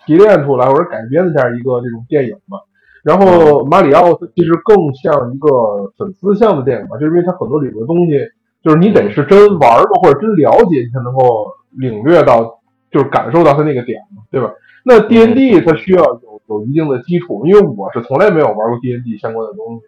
[0.06, 2.60] 提炼出来或者改编的这样一个这种电影嘛。
[3.04, 8.20] 然后马里奥其实更像一个粉丝向的电影吧，就是因为它很多里面的东西，
[8.64, 12.60] 就是你得是真玩过或者真了解，你才能够领略到，
[12.92, 14.52] 就是感受到它那个点嘛，对吧？
[14.84, 19.84] 那 D N D 它需要有有一定的基础，因为我是从来没有玩过 D N D 相关的东西。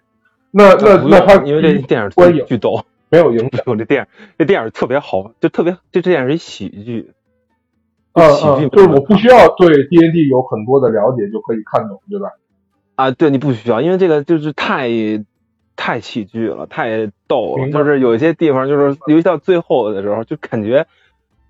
[0.51, 2.83] 那那那它因为这电影观影巨逗。
[3.09, 3.61] 没有影响。
[3.77, 4.07] 这电影，
[4.39, 7.11] 这电影特别好，就特别，这这电影是喜剧。
[8.13, 12.29] 嗯嗯，就是我不需要对 D N D 有很多的了解就可以看懂，对吧？
[12.95, 14.89] 啊，对你不需要，因为这个就是太
[15.75, 17.69] 太喜剧了，太逗了。
[17.71, 20.85] 就是有一些地方，就是尤其到最后的时候，就感觉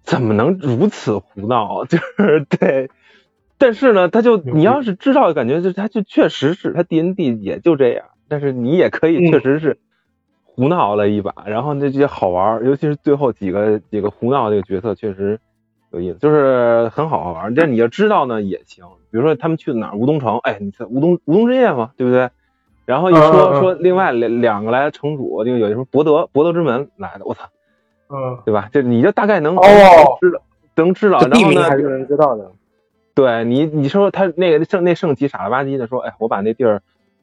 [0.04, 1.86] 怎么能如此胡闹？
[1.86, 2.90] 就是 对，
[3.58, 9.78] 但是呢，他就你要是知道，感觉就是他就确实是他 D N D 也就这样，但是你也可以嗯确实是
[10.44, 15.40] 胡闹了一把，然后那些好玩，尤其是最后几个几个胡闹这个角色确实
[15.94, 17.54] 有意思，就是很好玩儿。
[17.56, 22.30] 但你要知道呢也行，比如说他们去哪儿吴东城，哎，你看吴东吴东之夜嘛，对不对？
[22.86, 27.48] 然后一说、说另外两两个来的城主，那个有什么博德博德之门来的，我操，
[28.10, 28.70] 嗯，对吧？
[28.74, 29.62] 就你就大概能哦
[30.20, 30.42] 知道
[30.76, 32.52] 能知道，然后呢还是能知道的。
[33.16, 36.82] 对你，你说他那个圣那圣骑傻了吧唧的说，哎，我把那地儿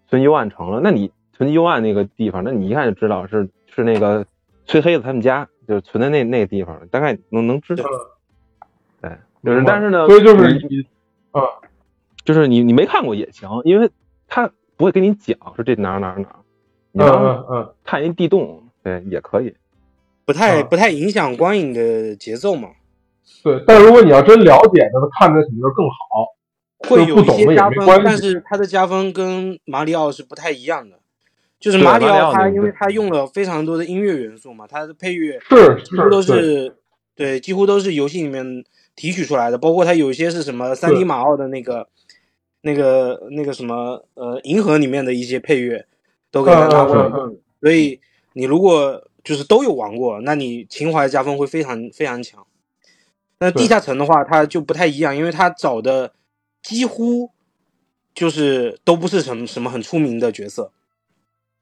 [0.09, 4.25] 存幽暗城了，那你存幽暗那个地方，那你一看就知道是是那个
[4.67, 7.85] 崔黑子他们家，就是存在那那个地方，大概能能知道。
[9.01, 9.11] 对，
[9.45, 10.87] 就是但是呢，所以就是你
[11.33, 11.43] 啊
[12.25, 13.91] 就是你你没看过也行，因为
[14.29, 16.37] 他不会跟你讲说这哪儿哪儿哪儿，
[16.93, 19.55] 你嗯嗯嗯，看一地洞，对也可以。
[20.25, 22.71] 不太嗯不太影响光影的节奏嘛，
[23.43, 23.63] 对。
[23.67, 26.27] 但是如果你要真了解的，看着肯定是更好。
[26.89, 30.99] 会有一些加分但是他的加分跟马里奥是不太一样的。
[31.59, 36.75] 就是马里奥奥，它因为他用了非常多的音乐元素嘛，他的配乐是几乎都是
[37.15, 38.65] 对，几乎都是游戏里面
[39.01, 41.89] 提取出来的，包括它有一些是什么三 D 马奥的那个、
[42.61, 45.87] 那个、那个什么呃银河里面的一些配乐
[46.31, 47.17] 都给它拿过来嗯嗯。
[47.17, 47.99] 用，所以
[48.35, 52.47] 你如果就是都有玩过，那你情怀加分会非常非常强。
[53.39, 56.13] 那地下城的话，它就不太一样，因为它找的
[56.63, 57.31] 几乎
[58.13, 60.73] 就是都不是什么什么很出名的角色，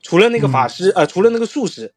[0.03, 1.95] 除了那个法嗯师，呃，除了那个术士，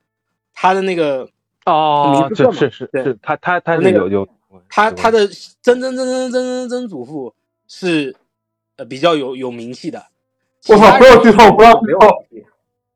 [0.53, 1.27] 他的那个
[1.65, 4.29] 哦名，字是是是，他他他那个是有有，
[4.69, 7.33] 他他的曾曾曾曾曾曾曾祖父
[7.67, 8.15] 是
[8.77, 10.07] 呃比较有有名气的。
[10.67, 10.97] 我操！
[10.97, 12.09] 不要剧透，不要剧透！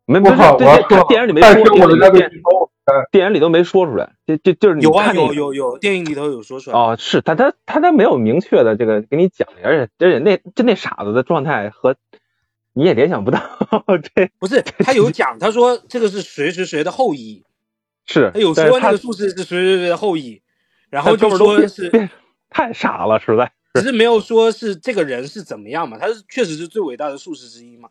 [0.06, 0.58] 没没我靠！
[0.58, 0.68] 对
[1.08, 2.70] 电影里没说，电剧透。
[3.12, 6.78] 电影里都没说出来，这这就是你有啊有有有，电影里头有说出来。
[6.78, 11.96] 哦，是他他他他没有明确的这个给你讲，而且而且那就那傻子的状态和
[12.74, 13.42] 你也联想不到，
[14.14, 17.44] 这不是他有讲，他说这个是谁谁谁的后裔，
[18.06, 20.44] 是他有说那个术士是谁谁谁的后裔，
[20.90, 22.10] 然后就他哥们儿都变说是，变
[22.50, 27.90] 太傻了，实在只是没有说是这个人是怎么样嘛，他是确实是最伟大的术士之一嘛。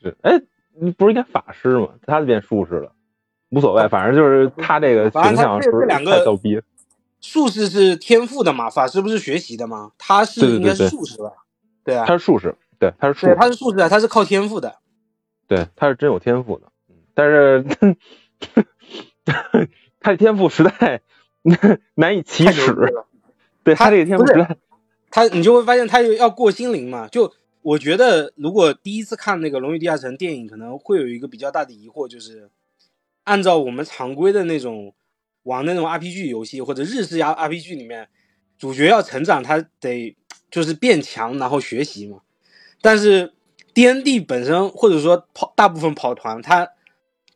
[0.00, 0.40] 是哎，
[0.80, 1.88] 你不是应该法师吗？
[2.06, 2.92] 他就变术士了，
[3.50, 6.60] 无所谓，反正就是他这个形象是这两个太逗逼。
[7.20, 9.90] 术士是天赋的嘛，法师不是学习的吗？
[9.98, 11.32] 他是应该是术士吧？
[11.82, 14.76] 对啊，他是术士，对，他是术，士，他是术士啊，他是靠天赋的。
[15.48, 17.64] 对，他是真有天赋的，嗯但是
[19.98, 21.00] 他的天赋实在
[21.94, 22.74] 难以启齿。
[23.62, 24.24] 对他这个天赋
[25.10, 27.08] 他你就会发现他有要过心灵嘛。
[27.08, 27.32] 就
[27.62, 32.48] 我觉得，如果第一次看那个《龙与地下城》电影，可能会有一个比较大的疑惑，就是
[33.24, 34.94] 按照我们常规的那种
[35.42, 38.08] 玩那种 RPG 游戏或者日式 RPG 里面，
[38.58, 40.16] 主角要成长，他得
[40.50, 42.20] 就是变强，然后学习嘛。
[42.80, 43.32] 但是
[43.74, 46.68] D N D 本身或者说跑大部分跑团，它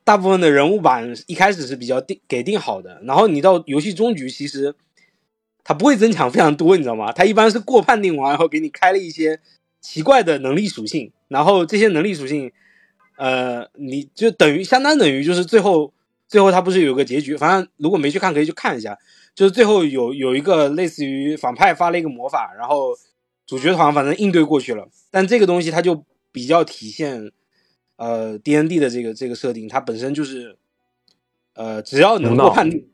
[0.04, 4.74] 大部分的人物版一开始是比较定给定好的，然后你到游戏终局，其实
[5.62, 7.12] 它不会增强非常多，你知道吗？
[7.12, 9.40] 它一般是过判定完，然后给你开了一些
[9.80, 12.50] 奇怪的能力属性，然后这些能力属性，
[13.16, 15.92] 呃，你就等于相当等于就是最后
[16.26, 18.98] 最后它不是有个结局，反正如果没去看可以去看一下，
[19.34, 22.96] 就是最后有有一个类似于反派发了一个魔法，然后
[23.46, 27.30] 主角团反正应对过去了，但这个东西它就比较体现
[28.00, 30.56] 呃 D N D 的这个这个设定，它本身就是
[31.54, 32.88] 呃 只要能够判定，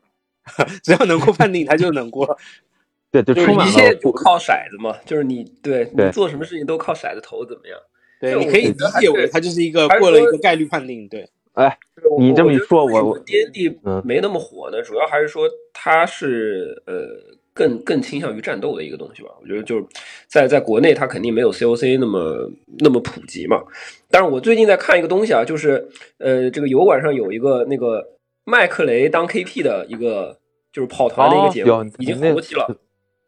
[0.82, 2.36] 只要能够判定，它就能过。
[3.12, 7.78] 对，就就是充满了一切就靠骰子嘛，就是你对对你做什么事情都靠骰子投怎么样？
[8.20, 11.28] 对，你可以理解为它就是一个过了一个概率判定，对。
[11.52, 11.78] 哎，
[12.18, 19.30] 你这么一说我我 D N D 嗯没那么火呢，主要还是说它是呃更更倾向于战斗的一个东西吧。
[19.40, 19.84] 我觉得就是
[20.28, 22.50] 在在国内它肯定没有 C O C 那么
[22.80, 23.62] 那么普及嘛。
[24.10, 25.88] 但是我最近在看一个东西啊，就是
[26.18, 28.06] 呃这个油管上有一个那个
[28.44, 30.38] 麦克雷当 K P 的一个
[30.70, 32.78] 就是跑团的一个节目，哦已经那好多期了。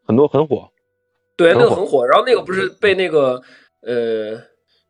[0.05, 0.69] 很多很火，
[1.35, 2.05] 对，那个很火。
[2.05, 3.41] 然后那个不是被那个
[3.81, 4.39] 呃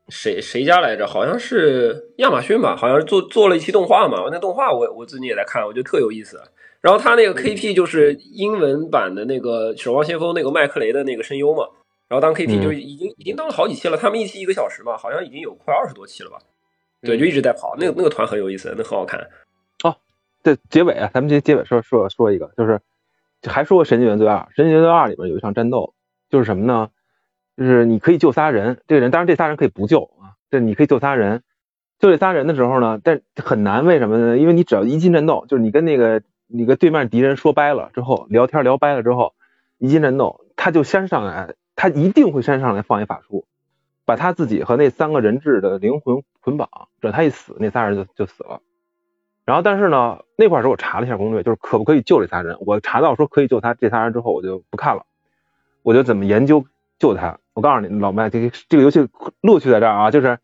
[0.09, 1.07] 谁谁家来着？
[1.07, 4.27] 好像是亚马逊吧，好像是做做了一期动画嘛。
[4.31, 6.41] 那动画我我最近也在看，我觉得特有意思。
[6.81, 11.67] 然后他那个 KP 就是英文版的那个《守望先锋》那个麦克雷的那个声优嘛。
[12.07, 16.37] 然后当 KP 嗯就已经、已经当了好几期了，他们一期一个小时嘛，好像已经有快二十多期了吧。
[17.01, 19.19] 对，就一直在跑，那个那个团很有意思，那很好看。
[19.83, 19.95] 哦
[20.41, 22.79] 这结尾啊，咱们这结尾说说说一个，就是
[23.43, 25.93] 还说过《神经元罪二》，《神经元罪二》里边有一场战斗，
[26.29, 26.89] 就是什么呢？
[27.57, 31.43] 就是你可以救仨人，这个人当然这仨人可以不救啊，这你可以救仨人。
[31.99, 34.37] 救这仨人的时候呢，但很难，为什么呢？
[34.37, 36.21] 因为你只要一进战斗，就是你跟那个
[36.51, 39.33] 你跟对面敌人说掰了之后，聊天聊掰了之后，
[39.77, 43.45] 一进战斗，他就先上来，他一定会先上来放一法术，
[44.03, 46.67] 把他自己和那三个人质的灵魂捆绑，
[46.99, 48.61] 等他一死，那仨人就就死了。
[49.45, 52.57] 然后，但是呢，那块儿时候我查了一下攻略，就是可不可以救这仨人。
[52.61, 55.05] 我查到说可以救他这仨人之后，我就不看了，
[55.83, 56.65] 我就怎么研究
[56.97, 57.39] 救他。
[57.53, 59.07] 我告诉你，老麦，这个这个游戏
[59.41, 60.39] 乐趣在这儿啊，就是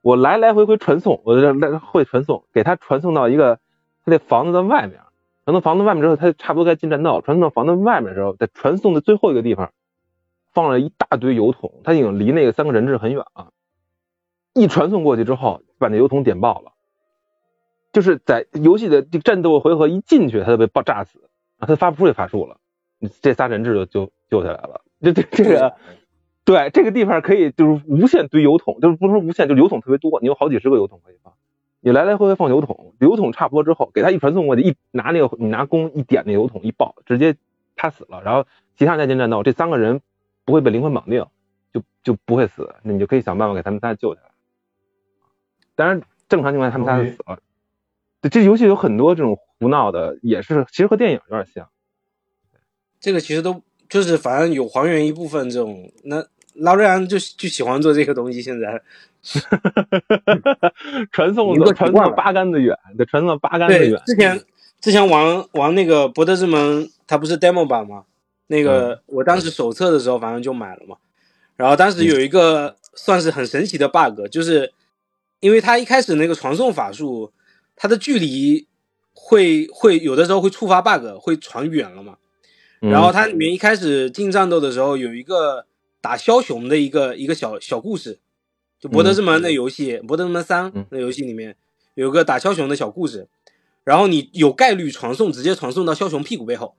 [0.00, 3.56] 我来来回回传送，我这来会传送，给他传送到一个
[4.04, 5.00] 他那房子的外面，
[5.46, 9.72] 传到房子外面之后，他差不多该进栈道，传送到房子外面的时候，在传送的最后一个地方
[10.52, 13.52] 放了一大堆油桶，他已经离那个三个人质很远了，
[14.54, 16.72] 一传送过去之后，把那油桶点爆了，
[17.92, 22.58] 就是在游戏的这战斗回合一进去，他就被爆炸死，啊，他发不出这法术了，
[23.22, 25.76] 这仨人质就就救下来了，这这这个。
[26.44, 31.34] 对，这个地方可以就是无限堆油桶，就是不是说无限，就油桶特别多，你有好几十个油桶可以放，
[31.86, 37.36] 你来来回回放油桶，油桶差不多之后，给他一传送过去，一拿那个你拿弓一点那油桶一爆，直接
[37.76, 38.44] 他死了，然后
[38.76, 40.00] 其他人再进战斗，这三个人
[40.44, 41.24] 不会被灵魂绑定，
[41.72, 44.30] 就就不会死，那你就可以想办法给他们仨救下来。
[45.76, 47.38] 当然，正常情况下他们仨就死了。
[48.20, 51.68] 对，这游戏有很多这种胡闹的，也是其实和电影有点像。
[52.98, 56.26] 这个其实都就是反正有还原一部分这种那。
[56.58, 58.82] 拉瑞安就就喜欢做这个东西，现在
[61.10, 64.00] 传送的传送八竿子远，得传送八竿子远。
[64.06, 64.40] 之前
[64.80, 68.04] 之前玩玩那个《博德之门》，它不是 demo 版吗？
[68.46, 70.96] 那个我当时手册的时候，反正就买了嘛。
[71.56, 74.72] 然后当时有一个算是很神奇的 bug，就是
[75.40, 77.32] 因为它一开始那个传送法术，
[77.74, 78.66] 它的距离
[79.12, 82.16] 会会有的时候会触发 bug，会传远了嘛。
[82.80, 85.66] 然后它里面一开始进战斗的时候有一个。
[85.98, 88.20] 打枭雄的一个一个小小故事，
[88.78, 91.56] 就《博德之门》那游戏，《博德之门三》那游戏里面
[91.94, 93.28] 有个打枭雄的小故事，
[93.84, 96.74] 然后你有概率传送，直接传送到枭雄屁股背后，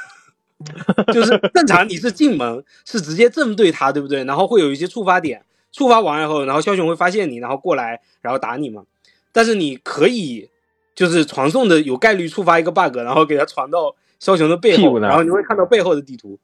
[1.12, 4.24] 就是正常你是进门是直接正对他，对不对？
[4.24, 8.84] 然后会有一些触发点，触发完以后，然后枭雄会发现你，然后过来然后打你嘛。
[9.32, 10.48] 但是你可以
[10.94, 16.38] 就是传送的有概率触发一个 bug，然后给他传到枭雄的背后，然后你会看到背后的地图。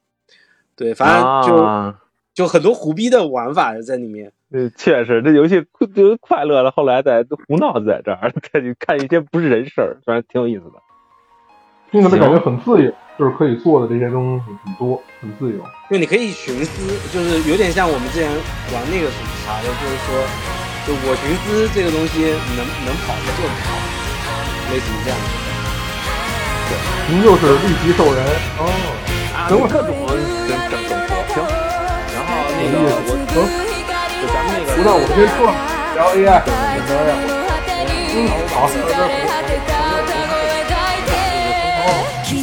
[0.76, 1.94] 对，反正就
[2.34, 4.32] 就很多胡逼的玩法在里面。
[4.52, 5.64] 嗯，确实，这游戏
[5.94, 6.70] 就快乐了。
[6.70, 10.80] 后来在胡闹在这儿，再去看一些不是人事儿，反正挺有意思的。
[11.90, 15.60] 听着感觉很自由，就是可以做的这些东西很多，很自由。
[15.90, 16.72] 就你可以寻思，
[17.12, 18.28] 就是有点像我们之前
[18.72, 20.16] 玩那个什么啥的，就是说，
[20.88, 23.28] 就我寻思这个东西能能跑就
[23.60, 23.76] 跑，
[24.72, 25.24] 类似于这样的。
[26.68, 26.76] 对，
[27.12, 28.20] 您就是立即兽人
[28.56, 28.68] 哦。
[29.48, 29.92] 等会各种
[30.48, 31.36] 整整整活行，
[33.32, 33.36] 走，
[34.74, 35.40] 胡蛋，我先坐。
[35.94, 36.18] 小 A，
[36.88, 37.10] 小 A，
[38.14, 38.16] 嗯，
[38.48, 39.02] 好，二哥，二哥，
[39.32, 40.96] 二哥，二哥，二哥，二哥，二
[42.26, 42.41] 哥。